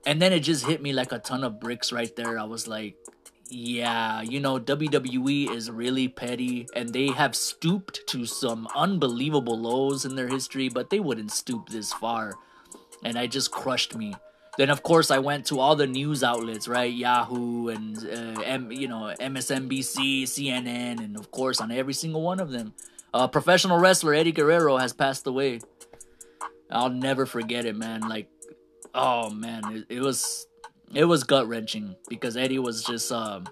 [0.06, 2.38] And then it just hit me like a ton of bricks right there.
[2.38, 2.96] I was like
[3.48, 10.04] yeah you know WWE is really petty and they have stooped to some unbelievable lows
[10.04, 12.34] in their history but they wouldn't stoop this far.
[13.04, 14.14] And I just crushed me
[14.58, 16.92] then of course I went to all the news outlets, right?
[16.92, 22.40] Yahoo and uh, M, you know MSNBC, CNN, and of course on every single one
[22.40, 22.74] of them,
[23.12, 25.60] uh, professional wrestler Eddie Guerrero has passed away.
[26.70, 28.02] I'll never forget it, man.
[28.08, 28.28] Like,
[28.94, 30.46] oh man, it, it was
[30.94, 33.46] it was gut wrenching because Eddie was just um,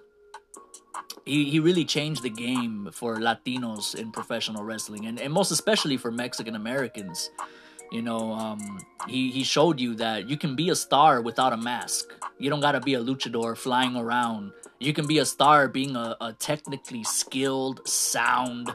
[1.25, 5.97] he he really changed the game for Latinos in professional wrestling and, and most especially
[5.97, 7.31] for Mexican Americans.
[7.95, 11.57] You know, um, he he showed you that you can be a star without a
[11.57, 12.13] mask.
[12.41, 14.51] You don't gotta be a luchador flying around.
[14.81, 18.75] You can be a star being a, a technically skilled, sound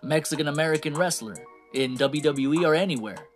[0.00, 1.34] Mexican American wrestler
[1.74, 3.26] in WWE or anywhere.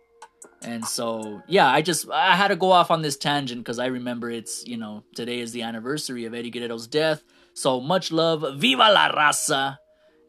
[0.61, 3.87] And so, yeah, I just I had to go off on this tangent because I
[3.87, 7.21] remember it's you know today is the anniversary of Eddie Guerrero's death.
[7.53, 9.77] So much love, viva la raza,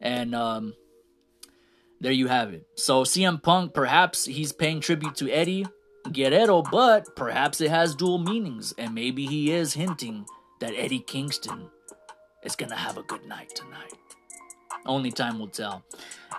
[0.01, 0.73] and um,
[2.01, 2.65] there you have it.
[2.75, 5.67] So CM Punk, perhaps he's paying tribute to Eddie
[6.11, 10.25] Guerrero, but perhaps it has dual meanings, and maybe he is hinting
[10.59, 11.69] that Eddie Kingston
[12.43, 13.93] is gonna have a good night tonight.
[14.85, 15.83] Only time will tell.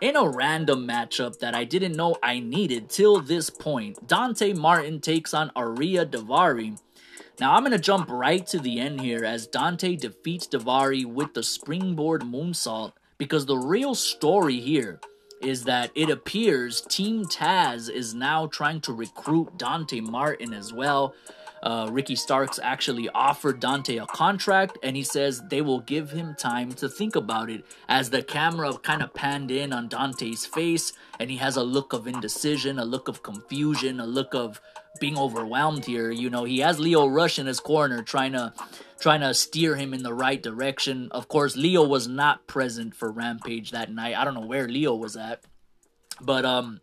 [0.01, 5.01] In a random matchup that I didn't know I needed till this point, Dante Martin
[5.01, 6.81] takes on Ariya Daivari.
[7.39, 11.43] Now I'm gonna jump right to the end here as Dante defeats Daivari with the
[11.43, 15.01] springboard moonsault because the real story here
[15.41, 21.15] is that it appears Team Taz is now trying to recruit Dante Martin as well.
[21.63, 26.35] Uh, Ricky Starks actually offered Dante a contract, and he says they will give him
[26.39, 27.65] time to think about it.
[27.89, 31.93] As the camera kind of panned in on Dante's face, and he has a look
[31.93, 34.61] of indecision, a look of confusion, a look of
[35.01, 36.11] being overwhelmed here.
[36.11, 38.53] You know, he has Lio Rush in his corner, trying to
[39.01, 41.09] trying to steer him in the right direction.
[41.11, 44.15] Of course, Lio was not present for Rampage that night.
[44.15, 45.43] I don't know where Lio was at,
[46.21, 46.81] but um,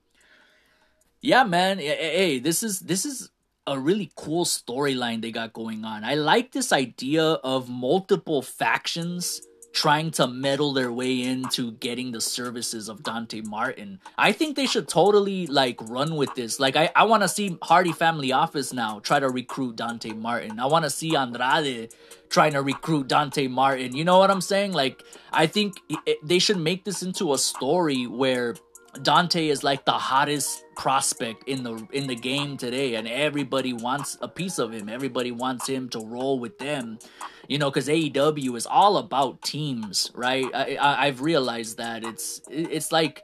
[1.22, 1.80] yeah, man.
[1.80, 3.30] Hey, this is this is
[3.68, 6.04] a really cool storyline they got going on.
[6.04, 9.42] I like this idea of multiple factions
[9.74, 14.00] trying to meddle their way into getting the services of Dante Martin.
[14.18, 16.60] I think they should totally like run with this.
[16.60, 20.60] Like I, I want to see Hardy Family Office now try to recruit Dante Martin.
[20.60, 21.94] I want to see Andrade
[22.30, 23.96] trying to recruit Dante Martin.
[23.96, 24.74] You know what I'm saying?
[24.74, 28.56] Like I think it, they should make this into a story where
[29.04, 34.18] Dante is like the hottest prospect in the in the game today, and everybody wants
[34.22, 34.90] a piece of him.
[34.90, 37.00] Everybody wants him to roll with them,
[37.48, 40.46] you know, because AEW is all about teams, right?
[40.54, 43.24] I, I have realized that it's it's like.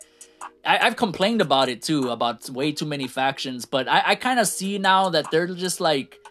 [0.65, 4.39] I, have complained about it too, about way too many factions, but I, I kind
[4.39, 6.22] of see now that they're just like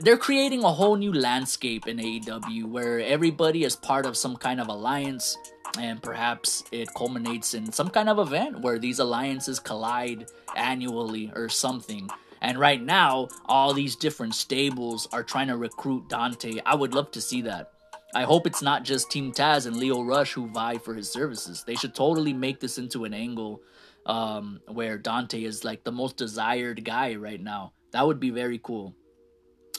[0.00, 4.60] they're creating a whole new landscape in AEW where everybody is part of some kind
[4.60, 5.36] of alliance
[5.78, 11.48] and perhaps it culminates in some kind of event where these alliances collide annually or
[11.48, 12.08] something.
[12.40, 16.60] And right now, all these different stables are trying to recruit Dante.
[16.64, 17.72] I would love to see that.
[18.14, 21.64] I hope it's not just Team Taz and Lio Rush who vie for his services.
[21.66, 23.62] They should totally make this into an angle
[24.06, 27.72] um, where Dante is like the most desired guy right now.
[27.92, 28.94] That would be very cool.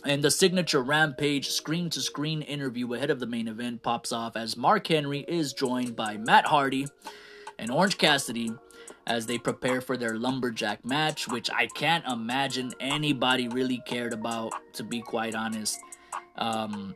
[0.06, 4.38] And the signature Rampage screen to screen interview ahead of the main event pops off
[4.38, 6.88] as Mark Henry is joined by Matt Hardy
[7.58, 8.54] and Orange Cassidy
[9.08, 14.54] as they prepare for their lumberjack match, which I can't imagine anybody really cared about,
[14.74, 15.78] to be quite honest.
[16.38, 16.96] Um,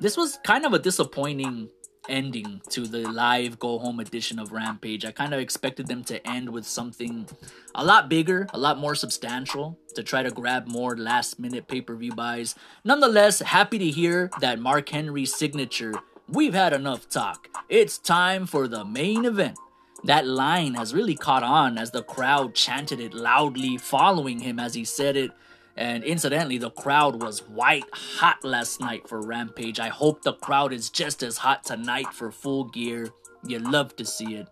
[0.00, 1.68] this was kind of a disappointing
[2.08, 5.04] ending to the live go home edition of Rampage.
[5.04, 7.26] I kind of expected them to end with something
[7.74, 11.80] a lot bigger, a lot more substantial to try to grab more last minute pay
[11.80, 12.54] per view buys.
[12.84, 15.94] Nonetheless, happy to hear that Mark Henry's signature.
[16.28, 17.48] We've had enough talk.
[17.68, 19.58] It's time for the main event.
[20.04, 24.74] That line has really caught on as the crowd chanted it loudly, following him as
[24.74, 25.32] he said it.
[25.78, 29.78] And incidentally, the crowd was white hot last night for Rampage.
[29.78, 33.10] I hope the crowd is just as hot tonight for Full Gear.
[33.46, 34.48] You love to see it.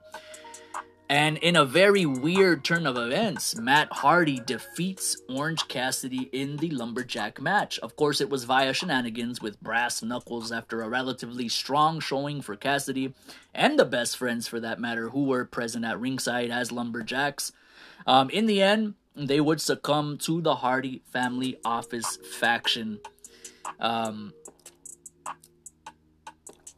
[1.09, 6.71] And in a very weird turn of events, Matt Hardy defeats Orange Cassidy in the
[6.71, 7.81] Lumberjack match.
[7.81, 12.55] Of course, it was via shenanigans with brass knuckles after a relatively strong showing for
[12.55, 13.15] Cassidy
[13.53, 17.51] and the best friends for that matter, who were present at ringside as Lumberjacks.
[18.07, 23.01] Um, in the end, they would succumb to the Hardy family office faction.
[23.81, 24.33] Um,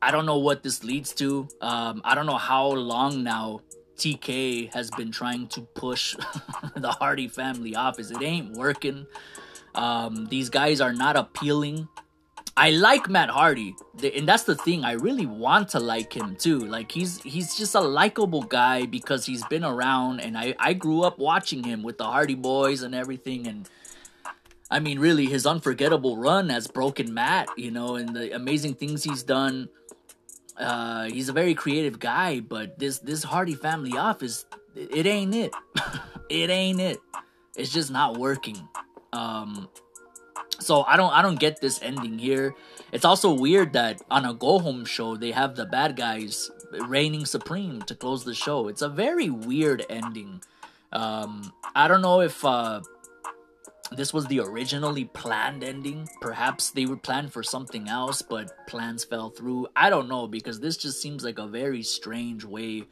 [0.00, 1.48] I don't know what this leads to.
[1.60, 3.60] Um, I don't know how long now
[3.96, 6.14] TK has been trying to push
[6.76, 8.10] the Hardy family office.
[8.10, 9.06] It ain't working.
[9.74, 11.88] Um, these guys are not appealing
[12.58, 14.84] I like Matt Hardy, and that's the thing.
[14.84, 16.58] I really want to like him too.
[16.58, 21.02] Like he's he's just a likable guy because he's been around, and I I grew
[21.02, 23.68] up watching him with the Hardy Boys and everything, and
[24.70, 29.04] I mean, really, his unforgettable run as Broken Matt, you know, and the amazing things
[29.04, 29.68] he's done.
[30.56, 35.52] Uh, he's a very creative guy, but this this Hardy family office, it ain't it.
[36.28, 36.98] it ain't it.
[37.56, 38.68] It's just not working.
[39.12, 39.68] Um,
[40.60, 42.54] so I don't I don't get this ending here.
[42.92, 46.50] It's also weird that on a go home show they have the bad guys
[46.86, 48.68] reigning supreme to close the show.
[48.68, 50.42] It's a very weird ending.
[50.92, 52.80] Um, I don't know if uh,
[53.92, 56.08] this was the originally planned ending.
[56.20, 59.68] Perhaps they were planned for something else, but plans fell through.
[59.76, 62.84] I don't know because this just seems like a very strange way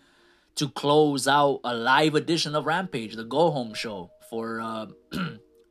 [0.56, 4.86] to close out a live edition of Rampage, the go home show for uh,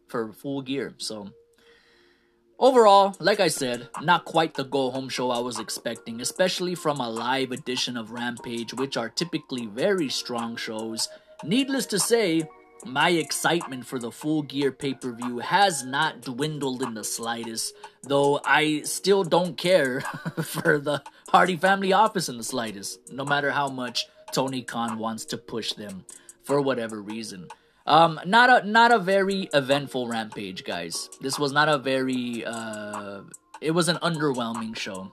[0.07, 0.93] for full gear.
[0.97, 1.29] So
[2.57, 6.99] Overall, like I said, not quite the go home show I was expecting, especially from
[6.99, 11.09] a live edition of Rampage, which are typically very strong shows.
[11.43, 12.47] Needless to say,
[12.85, 17.73] my excitement for the full gear pay per view has not dwindled in the slightest,
[18.03, 20.01] though I still don't care
[20.41, 25.25] for the Hardy family office in the slightest, no matter how much Tony Khan wants
[25.25, 26.05] to push them
[26.43, 27.49] for whatever reason.
[27.87, 31.09] Um, not a not a very eventful rampage, guys.
[31.21, 33.21] This was not a very uh,
[33.61, 35.11] it was an underwhelming show.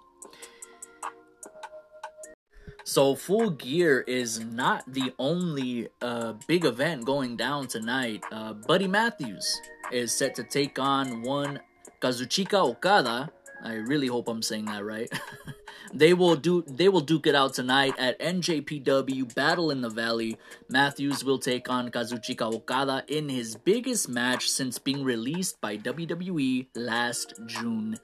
[2.85, 8.25] So Full Gear is not the only uh, big event going down tonight.
[8.33, 9.61] Uh, Buddy Matthews
[9.93, 11.61] is set to take on one
[12.01, 13.31] Kazuchika Okada.
[13.63, 15.11] I really hope I'm saying that right.
[15.93, 20.39] they will do they will duke it out tonight at NJPW Battle in the Valley.
[20.69, 26.67] Matthews will take on Kazuchika Okada in his biggest match since being released by WWE
[26.75, 27.99] last June.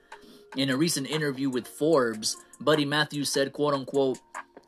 [0.57, 4.19] In a recent interview with Forbes, Buddy Matthews said, quote unquote,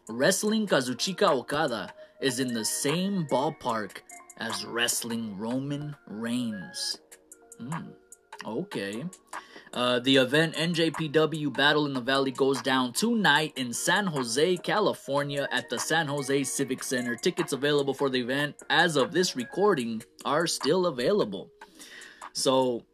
[0.09, 3.99] Wrestling Kazuchika Okada is in the same ballpark
[4.39, 6.99] as wrestling Roman Reigns.
[7.59, 7.91] Hmm,
[8.45, 9.05] okay.
[9.73, 15.49] Uh, the event NJPW Battle in the Valley goes down tonight in San Jose, California
[15.53, 17.15] at the San Jose Civic Center.
[17.15, 21.51] Tickets available for the event as of this recording are still available.
[22.33, 22.85] So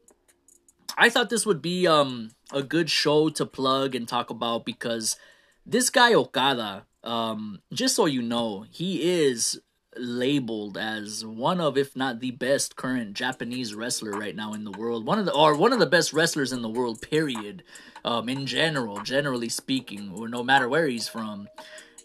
[0.98, 5.16] I thought this would be um, a good show to plug and talk about because
[5.64, 9.60] this guy Okada um, just so you know, he is
[9.98, 14.72] labeled as one of, if not the best current Japanese wrestler right now in the
[14.72, 15.06] world.
[15.06, 17.62] One of the, or one of the best wrestlers in the world, period.
[18.04, 21.48] Um, in general, generally speaking, or no matter where he's from.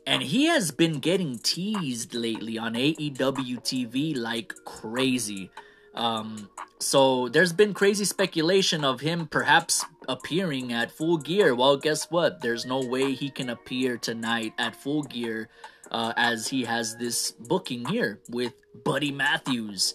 [0.08, 5.52] And he has been getting teased lately on AEW TV like crazy.
[5.94, 11.54] Um, so there's been crazy speculation of him perhaps appearing at Full Gear.
[11.54, 12.42] Well, guess what?
[12.42, 15.50] There's no way he can appear tonight at Full Gear,
[15.92, 19.94] uh, as he has this booking here with Buddy Matthews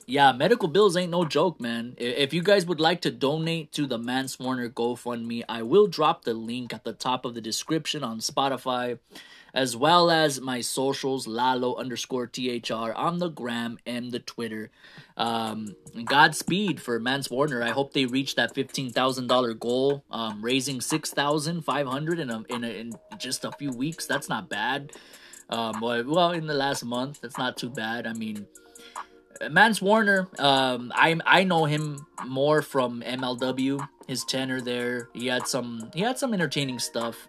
[0.09, 1.95] yeah, medical bills ain't no joke, man.
[1.99, 6.25] If you guys would like to donate to the Mance Warner GoFundMe, I will drop
[6.25, 8.99] the link at the top of the description on Spotify
[9.53, 14.71] as well as my socials, Lalo underscore THR on the gram and the Twitter.
[15.17, 17.63] Um, Godspeed for Mance Warner.
[17.63, 22.93] I hope they reach that $15,000 goal, um, raising 6500 in, a, in, a, in
[23.19, 24.07] just a few weeks.
[24.07, 24.93] That's not bad.
[25.51, 28.07] Um, well, in the last month, that's not too bad.
[28.07, 28.47] I mean,
[29.51, 33.87] Mance Warner, um, I I know him more from MLW.
[34.07, 37.29] His tenor there, he had some he had some entertaining stuff.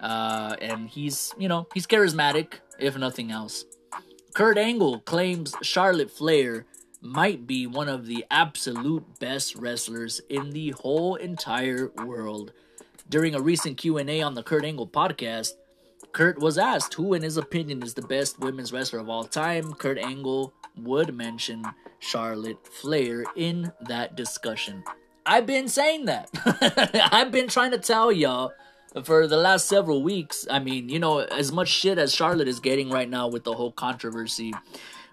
[0.00, 3.64] Uh, and he's, you know, he's charismatic, if nothing else.
[4.34, 6.66] Kurt Angle claims Charlotte Flair
[7.00, 12.52] might be one of the absolute best wrestlers in the whole entire world.
[13.08, 15.52] During a recent Q&A on the Kurt Angle podcast,
[16.12, 19.72] Kurt was asked who in his opinion is the best women's wrestler of all time.
[19.74, 21.64] Kurt Angle would mention
[21.98, 24.84] Charlotte Flair in that discussion.
[25.24, 26.30] I've been saying that.
[27.12, 28.52] I've been trying to tell y'all
[29.04, 30.46] for the last several weeks.
[30.50, 33.52] I mean, you know, as much shit as Charlotte is getting right now with the
[33.52, 34.54] whole controversy,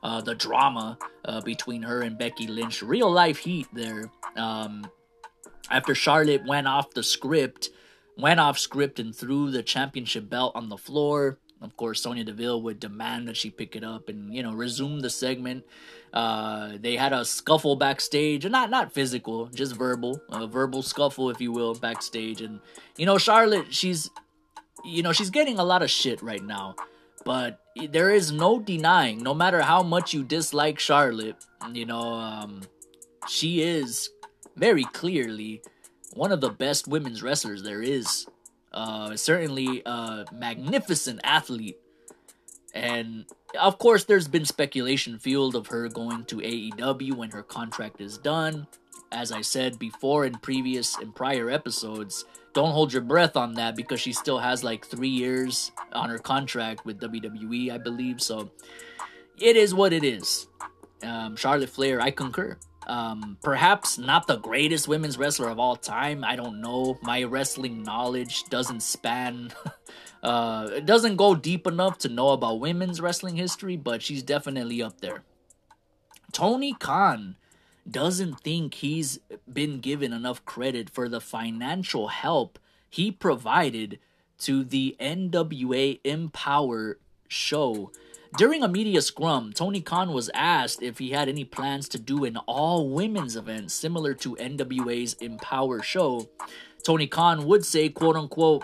[0.04, 4.12] uh, the drama uh, between her and Becky Lynch, real life heat there.
[4.36, 4.86] Um,
[5.70, 7.70] after Charlotte went off the script,
[8.18, 11.40] went off script and threw the championship belt on the floor.
[11.64, 15.00] Of course, Sonya Deville would demand that she pick it up and you know resume
[15.00, 15.64] the segment.
[16.14, 21.40] Uh, they had a scuffle backstage, not not physical, just verbal, a verbal scuffle, if
[21.40, 22.42] you will, backstage.
[22.42, 22.60] And
[22.98, 24.10] you know, Charlotte, she's,
[24.84, 26.76] you know, she's getting a lot of shit right now.
[27.26, 31.38] But there is no denying, no matter how much you dislike Charlotte,
[31.72, 32.62] you know, um,
[33.30, 34.10] she is
[34.58, 35.62] very clearly
[36.14, 38.28] one of the best women's wrestlers there is.
[38.74, 41.78] Uh, certainly a magnificent athlete.
[42.74, 43.26] And
[43.60, 48.18] of course, there's been speculation fueled of her going to AEW when her contract is
[48.18, 48.68] done.
[49.12, 53.76] As I said before in previous and prior episodes, don't hold your breath on that
[53.76, 58.22] because she still has like three years on her contract with WWE, I believe.
[58.22, 58.50] So
[59.38, 60.48] it is what it is.
[61.04, 62.58] Um, Charlotte Flair, I concur.
[62.88, 66.24] Um, perhaps not the greatest women's wrestler of all time.
[66.24, 66.98] I don't know.
[67.02, 69.54] My wrestling knowledge doesn't span,
[70.24, 74.82] uh, it doesn't go deep enough to know about women's wrestling history, but she's definitely
[74.82, 75.24] up there.
[76.32, 77.36] Tony Khan
[77.90, 79.20] doesn't think he's
[79.52, 82.60] been given enough credit for the financial help
[82.90, 84.00] he provided
[84.38, 87.92] to the NWA Empower show.
[88.36, 92.26] During a media scrum, Tony Khan was asked if he had any plans to do
[92.26, 96.28] an all women's event similar to NWA's Empower show.
[96.84, 98.64] Tony Khan would say, quote unquote,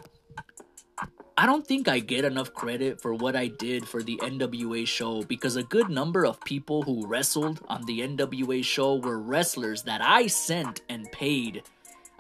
[1.38, 5.22] I don't think I get enough credit for what I did for the NWA show
[5.24, 10.01] because a good number of people who wrestled on the NWA show were wrestlers that
[10.01, 11.61] I sent and paid.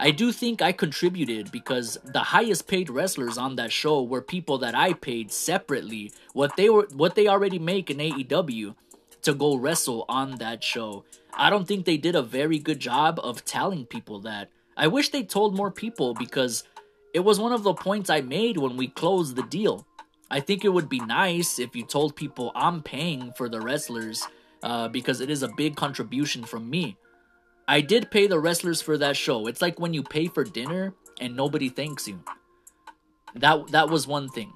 [0.01, 4.57] I do think I contributed because the highest paid wrestlers on that show were people
[4.59, 8.75] that I paid separately what they were what they already make in AEW
[9.23, 11.03] to go wrestle on that show.
[11.33, 14.49] I don't think they did a very good job of telling people that.
[14.77, 16.63] I wish they told more people because
[17.13, 19.85] it was one of the points I made when we closed the deal.
[20.31, 24.25] I think it would be nice if you told people I'm paying for the wrestlers
[24.63, 26.97] uh, because it is a big contribution from me.
[27.69, 29.45] I did pay the wrestlers for that show.
[29.45, 32.23] It's like when you pay for dinner and nobody thanks you.
[33.35, 34.53] That that was one thing.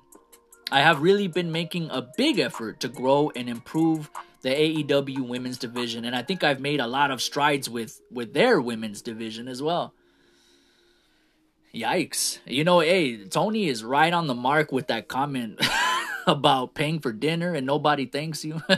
[0.71, 4.09] I have really been making a big effort to grow and improve
[4.41, 8.33] the AEW women's division and I think I've made a lot of strides with with
[8.33, 9.93] their women's division as well.
[11.71, 12.39] Yikes.
[12.47, 15.59] You know, hey, Tony is right on the mark with that comment
[16.27, 18.61] about paying for dinner and nobody thanks you.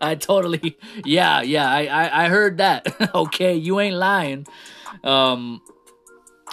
[0.00, 2.86] I totally yeah, yeah, I, I, I heard that.
[3.14, 4.46] okay, you ain't lying.
[5.04, 5.60] Um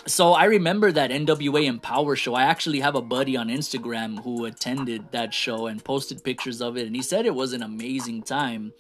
[0.06, 2.34] so I remember that NWA Empower show.
[2.34, 6.78] I actually have a buddy on Instagram who attended that show and posted pictures of
[6.78, 8.74] it and he said it was an amazing time.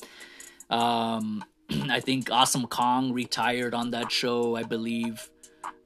[0.69, 1.43] Um
[1.89, 5.29] I think Awesome Kong retired on that show, I believe.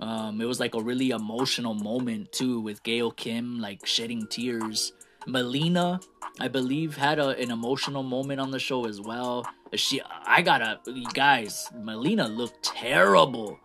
[0.02, 4.94] Um, it was like a really emotional moment too, with Gail Kim like shedding tears.
[5.28, 6.00] Melina,
[6.40, 9.46] I believe, had a, an emotional moment on the show as well.
[9.76, 10.80] She, I gotta,
[11.14, 13.60] guys, Melina looked terrible,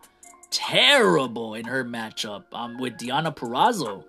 [0.51, 4.03] terrible in her matchup um, with Deonna Purrazzo.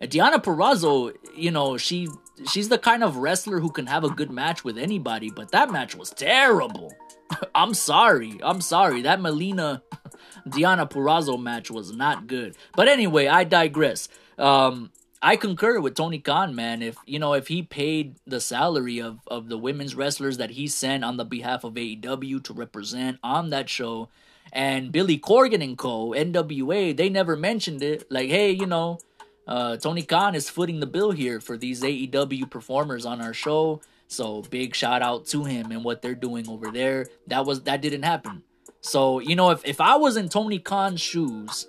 [0.00, 2.08] And Deonna Purrazzo, you know, she
[2.50, 5.70] she's the kind of wrestler who can have a good match with anybody, but that
[5.70, 6.92] match was terrible.
[7.54, 8.38] I'm sorry.
[8.42, 9.02] I'm sorry.
[9.02, 9.82] That Melina
[10.46, 12.56] Deonna Purrazzo match was not good.
[12.74, 14.08] But anyway, I digress.
[14.38, 14.90] Um,
[15.22, 16.82] I concur with Tony Khan, man.
[16.82, 20.68] If you know, if he paid the salary of of the women's wrestlers that he
[20.68, 24.08] sent on the behalf of AEW to represent on that show,
[24.52, 26.10] and Billy Corgan and Co.
[26.10, 28.06] NWA, they never mentioned it.
[28.10, 28.98] Like, hey, you know,
[29.46, 33.80] uh, Tony Khan is footing the bill here for these AEW performers on our show.
[34.08, 37.06] So big shout out to him and what they're doing over there.
[37.26, 38.42] That was that didn't happen.
[38.86, 41.66] So, you know, if, if I was in Tony Khan's shoes,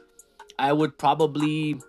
[0.59, 1.81] I would probably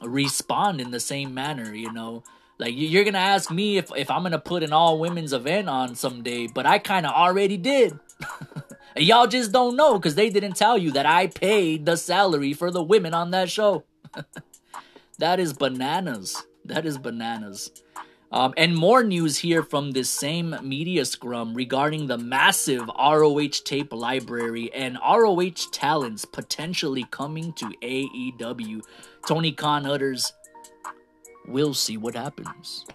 [0.00, 2.24] respond in the same manner, you know.
[2.58, 5.94] Like you're gonna ask me if, if I'm gonna put an all women's event on
[5.94, 7.98] someday, but I kinda already did.
[8.96, 12.70] Y'all just don't know because they didn't tell you that I paid the salary for
[12.70, 13.84] the women on that show.
[15.18, 16.42] that is bananas.
[16.64, 17.70] That is bananas.
[18.32, 23.92] Um, and more news here from this same media scrum regarding the massive ROH tape
[23.92, 28.82] library and ROH talents potentially coming to AEW.
[29.26, 30.32] Tony Khan utters,
[31.46, 32.86] We'll see what happens.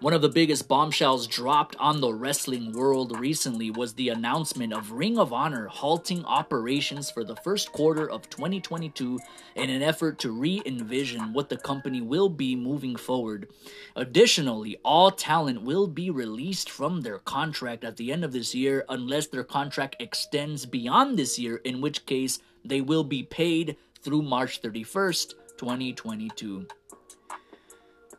[0.00, 4.90] One of the biggest bombshells dropped on the wrestling world recently was the announcement of
[4.90, 9.20] Ring of Honor halting operations for the first quarter of 2022
[9.54, 13.48] in an effort to re envision what the company will be moving forward.
[13.94, 18.84] Additionally, all talent will be released from their contract at the end of this year
[18.88, 24.22] unless their contract extends beyond this year, in which case they will be paid through
[24.22, 26.66] March 31st, 2022.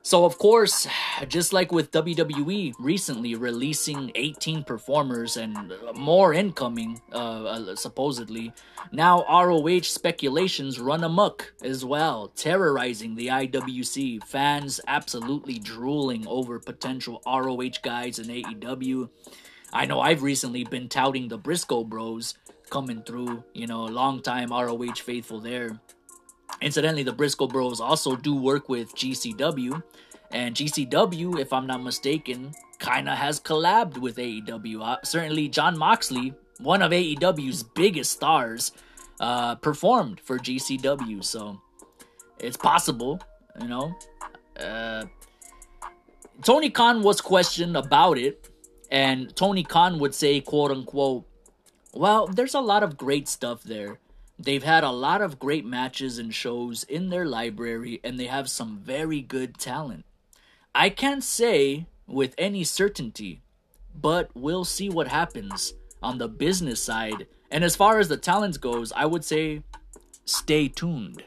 [0.06, 0.88] So, of course,
[1.28, 8.53] just like with WWE recently releasing 18 performers and more incoming, uh, uh, supposedly,
[8.91, 14.24] now ROH speculations run amok as well, terrorizing the IWC.
[14.26, 19.10] Fans absolutely drooling over potential ROH guys in AEW.
[19.74, 22.36] I know I've recently been touting the Briscoe bros
[22.70, 25.80] coming through, you know, long time ROH faithful there.
[26.62, 29.82] Incidentally, the Briscoe Bros also do work with GCW,
[30.32, 34.82] and GCW, if I'm not mistaken, kind of has collabed with AEW.
[34.82, 38.72] Uh, certainly, Jon Moxley, one of AEW's biggest stars,
[39.20, 41.62] uh, performed for GCW, so
[42.39, 43.20] it's possible,
[43.62, 43.95] you know.
[44.60, 45.06] Uh,
[46.43, 48.49] Tony Khan was questioned about it,
[48.91, 51.26] and Tony Khan would say, quote unquote,
[51.93, 53.99] well, there's a lot of great stuff there.
[54.38, 58.49] They've had a lot of great matches and shows in their library, and they have
[58.49, 60.05] some very good talent.
[60.73, 63.41] I can't say with any certainty,
[63.95, 65.73] but we'll see what happens
[66.03, 67.27] on the business side.
[67.49, 69.63] And as far as the talent goes, I would say
[70.25, 71.23] stay tuned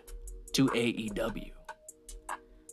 [0.53, 1.53] to AEW.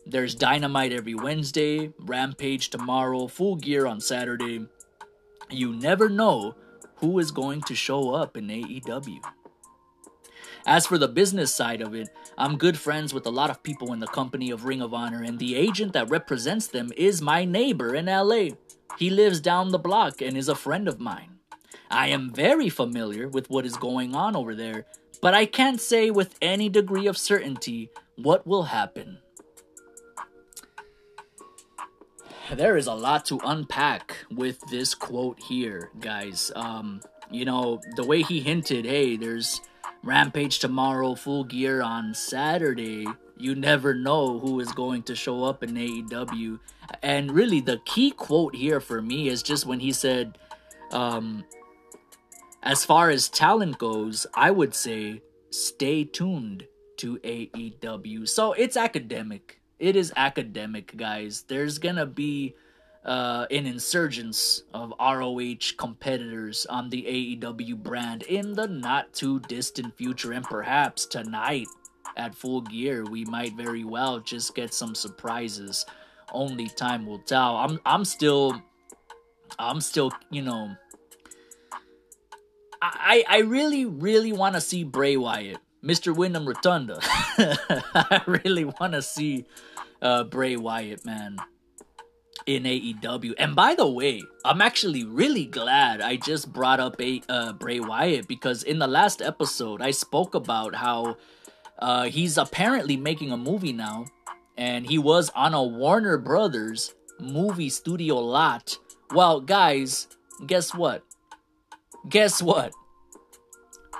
[0.04, 4.66] There's Dynamite every Wednesday, Rampage tomorrow, Full Gear on Saturday.
[5.50, 6.54] You never know
[6.96, 9.18] who is going to show up in AEW.
[10.66, 13.92] As for the business side of it, I'm good friends with a lot of people
[13.92, 17.44] in the company of Ring of Honor, and the agent that represents them is my
[17.44, 18.56] neighbor in LA.
[18.98, 21.38] He lives down the block and is a friend of mine.
[21.88, 24.86] I am very familiar with what is going on over there,
[25.22, 29.18] but I can't say with any degree of certainty what will happen.
[32.52, 36.50] There is a lot to unpack with this quote here, guys.
[36.56, 39.60] Um, you know, the way he hinted, hey, there's
[40.06, 43.08] Rampage tomorrow, full gear on Saturday.
[43.36, 46.60] You never know who is going to show up in AEW.
[47.02, 50.38] And really, the key quote here for me is just when he said,
[50.92, 51.44] um,
[52.62, 58.28] as far as talent goes, I would say stay tuned to AEW.
[58.28, 59.60] So it's academic.
[59.80, 61.42] It is academic, guys.
[61.48, 62.54] There's gonna be
[63.06, 67.02] uh, an insurgence of ROH competitors on the
[67.40, 71.68] AEW brand in the not too distant future, and perhaps tonight
[72.16, 75.86] at Full Gear, we might very well just get some surprises.
[76.32, 77.56] Only time will tell.
[77.56, 78.60] I'm I'm still
[79.56, 80.74] I'm still, you know,
[82.82, 86.14] I I really really want to see Bray Wyatt, Mr.
[86.14, 86.98] Wyndham Rotunda.
[87.02, 89.46] I really want to see
[90.02, 91.36] uh, Bray Wyatt, man
[92.46, 93.34] in AEW.
[93.38, 97.80] And by the way, I'm actually really glad I just brought up a uh, Bray
[97.80, 101.16] Wyatt because in the last episode I spoke about how
[101.78, 104.06] uh, he's apparently making a movie now,
[104.56, 108.78] and he was on a Warner Brothers movie studio lot.
[109.14, 110.08] Well, guys,
[110.46, 111.02] guess what?
[112.08, 112.72] Guess what?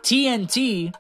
[0.02, 0.94] TNT,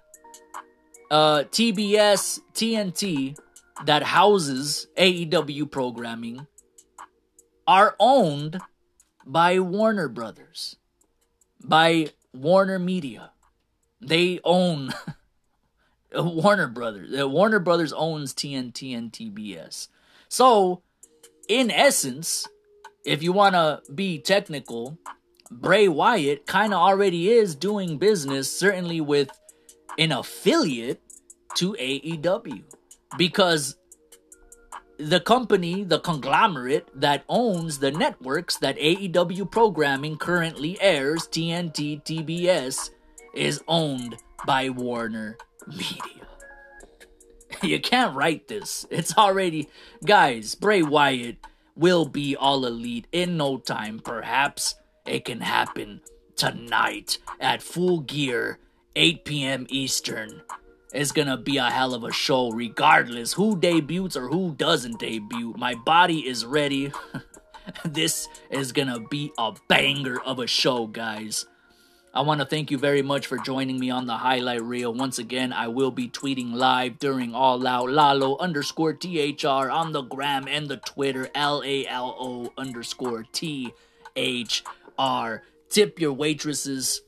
[1.10, 3.38] uh, TBS, TNT,
[3.84, 6.46] that houses AEW programming
[7.66, 8.60] are owned
[9.24, 10.76] by Warner Brothers,
[11.62, 13.30] by Warner Media.
[14.00, 14.92] They own
[16.14, 17.18] Warner Brothers.
[17.18, 19.88] Uh, Warner Brothers owns TNT and TBS.
[20.28, 20.82] So,
[21.48, 22.46] in essence,
[23.04, 24.98] if you want to be technical,
[25.50, 29.30] Bray Wyatt kind of already is doing business, certainly with
[29.98, 31.00] an affiliate
[31.56, 32.62] to AEW.
[33.16, 33.76] Because
[34.98, 42.90] the company, the conglomerate that owns the networks that AEW programming currently airs, TNT, TBS,
[43.34, 44.16] is owned
[44.46, 45.36] by Warner
[45.66, 45.98] Media.
[47.62, 48.84] You can't write this.
[48.90, 49.70] It's already.
[50.04, 51.38] Guys, Bray Wyatt
[51.74, 54.00] will be all elite in no time.
[54.00, 54.74] Perhaps
[55.06, 56.02] it can happen
[56.36, 58.58] tonight at full gear,
[58.94, 59.66] 8 p.m.
[59.70, 60.42] Eastern.
[60.96, 65.52] It's gonna be a hell of a show, regardless who debuts or who doesn't debut.
[65.58, 66.90] My body is ready.
[67.84, 71.44] this is gonna be a banger of a show, guys.
[72.14, 74.94] I want to thank you very much for joining me on the highlight reel.
[74.94, 80.00] Once again, I will be tweeting live during All Out Lalo underscore THR on the
[80.00, 83.70] gram and the Twitter L A L O underscore T
[84.16, 84.64] H
[84.98, 85.42] R.
[85.68, 87.02] Tip your waitresses,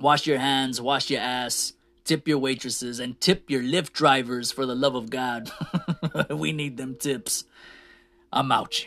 [0.00, 1.74] wash your hands, wash your ass
[2.12, 5.50] tip your waitresses and tip your Lyft drivers for the love of God.
[6.30, 7.44] we need them tips.
[8.30, 8.84] I'm out.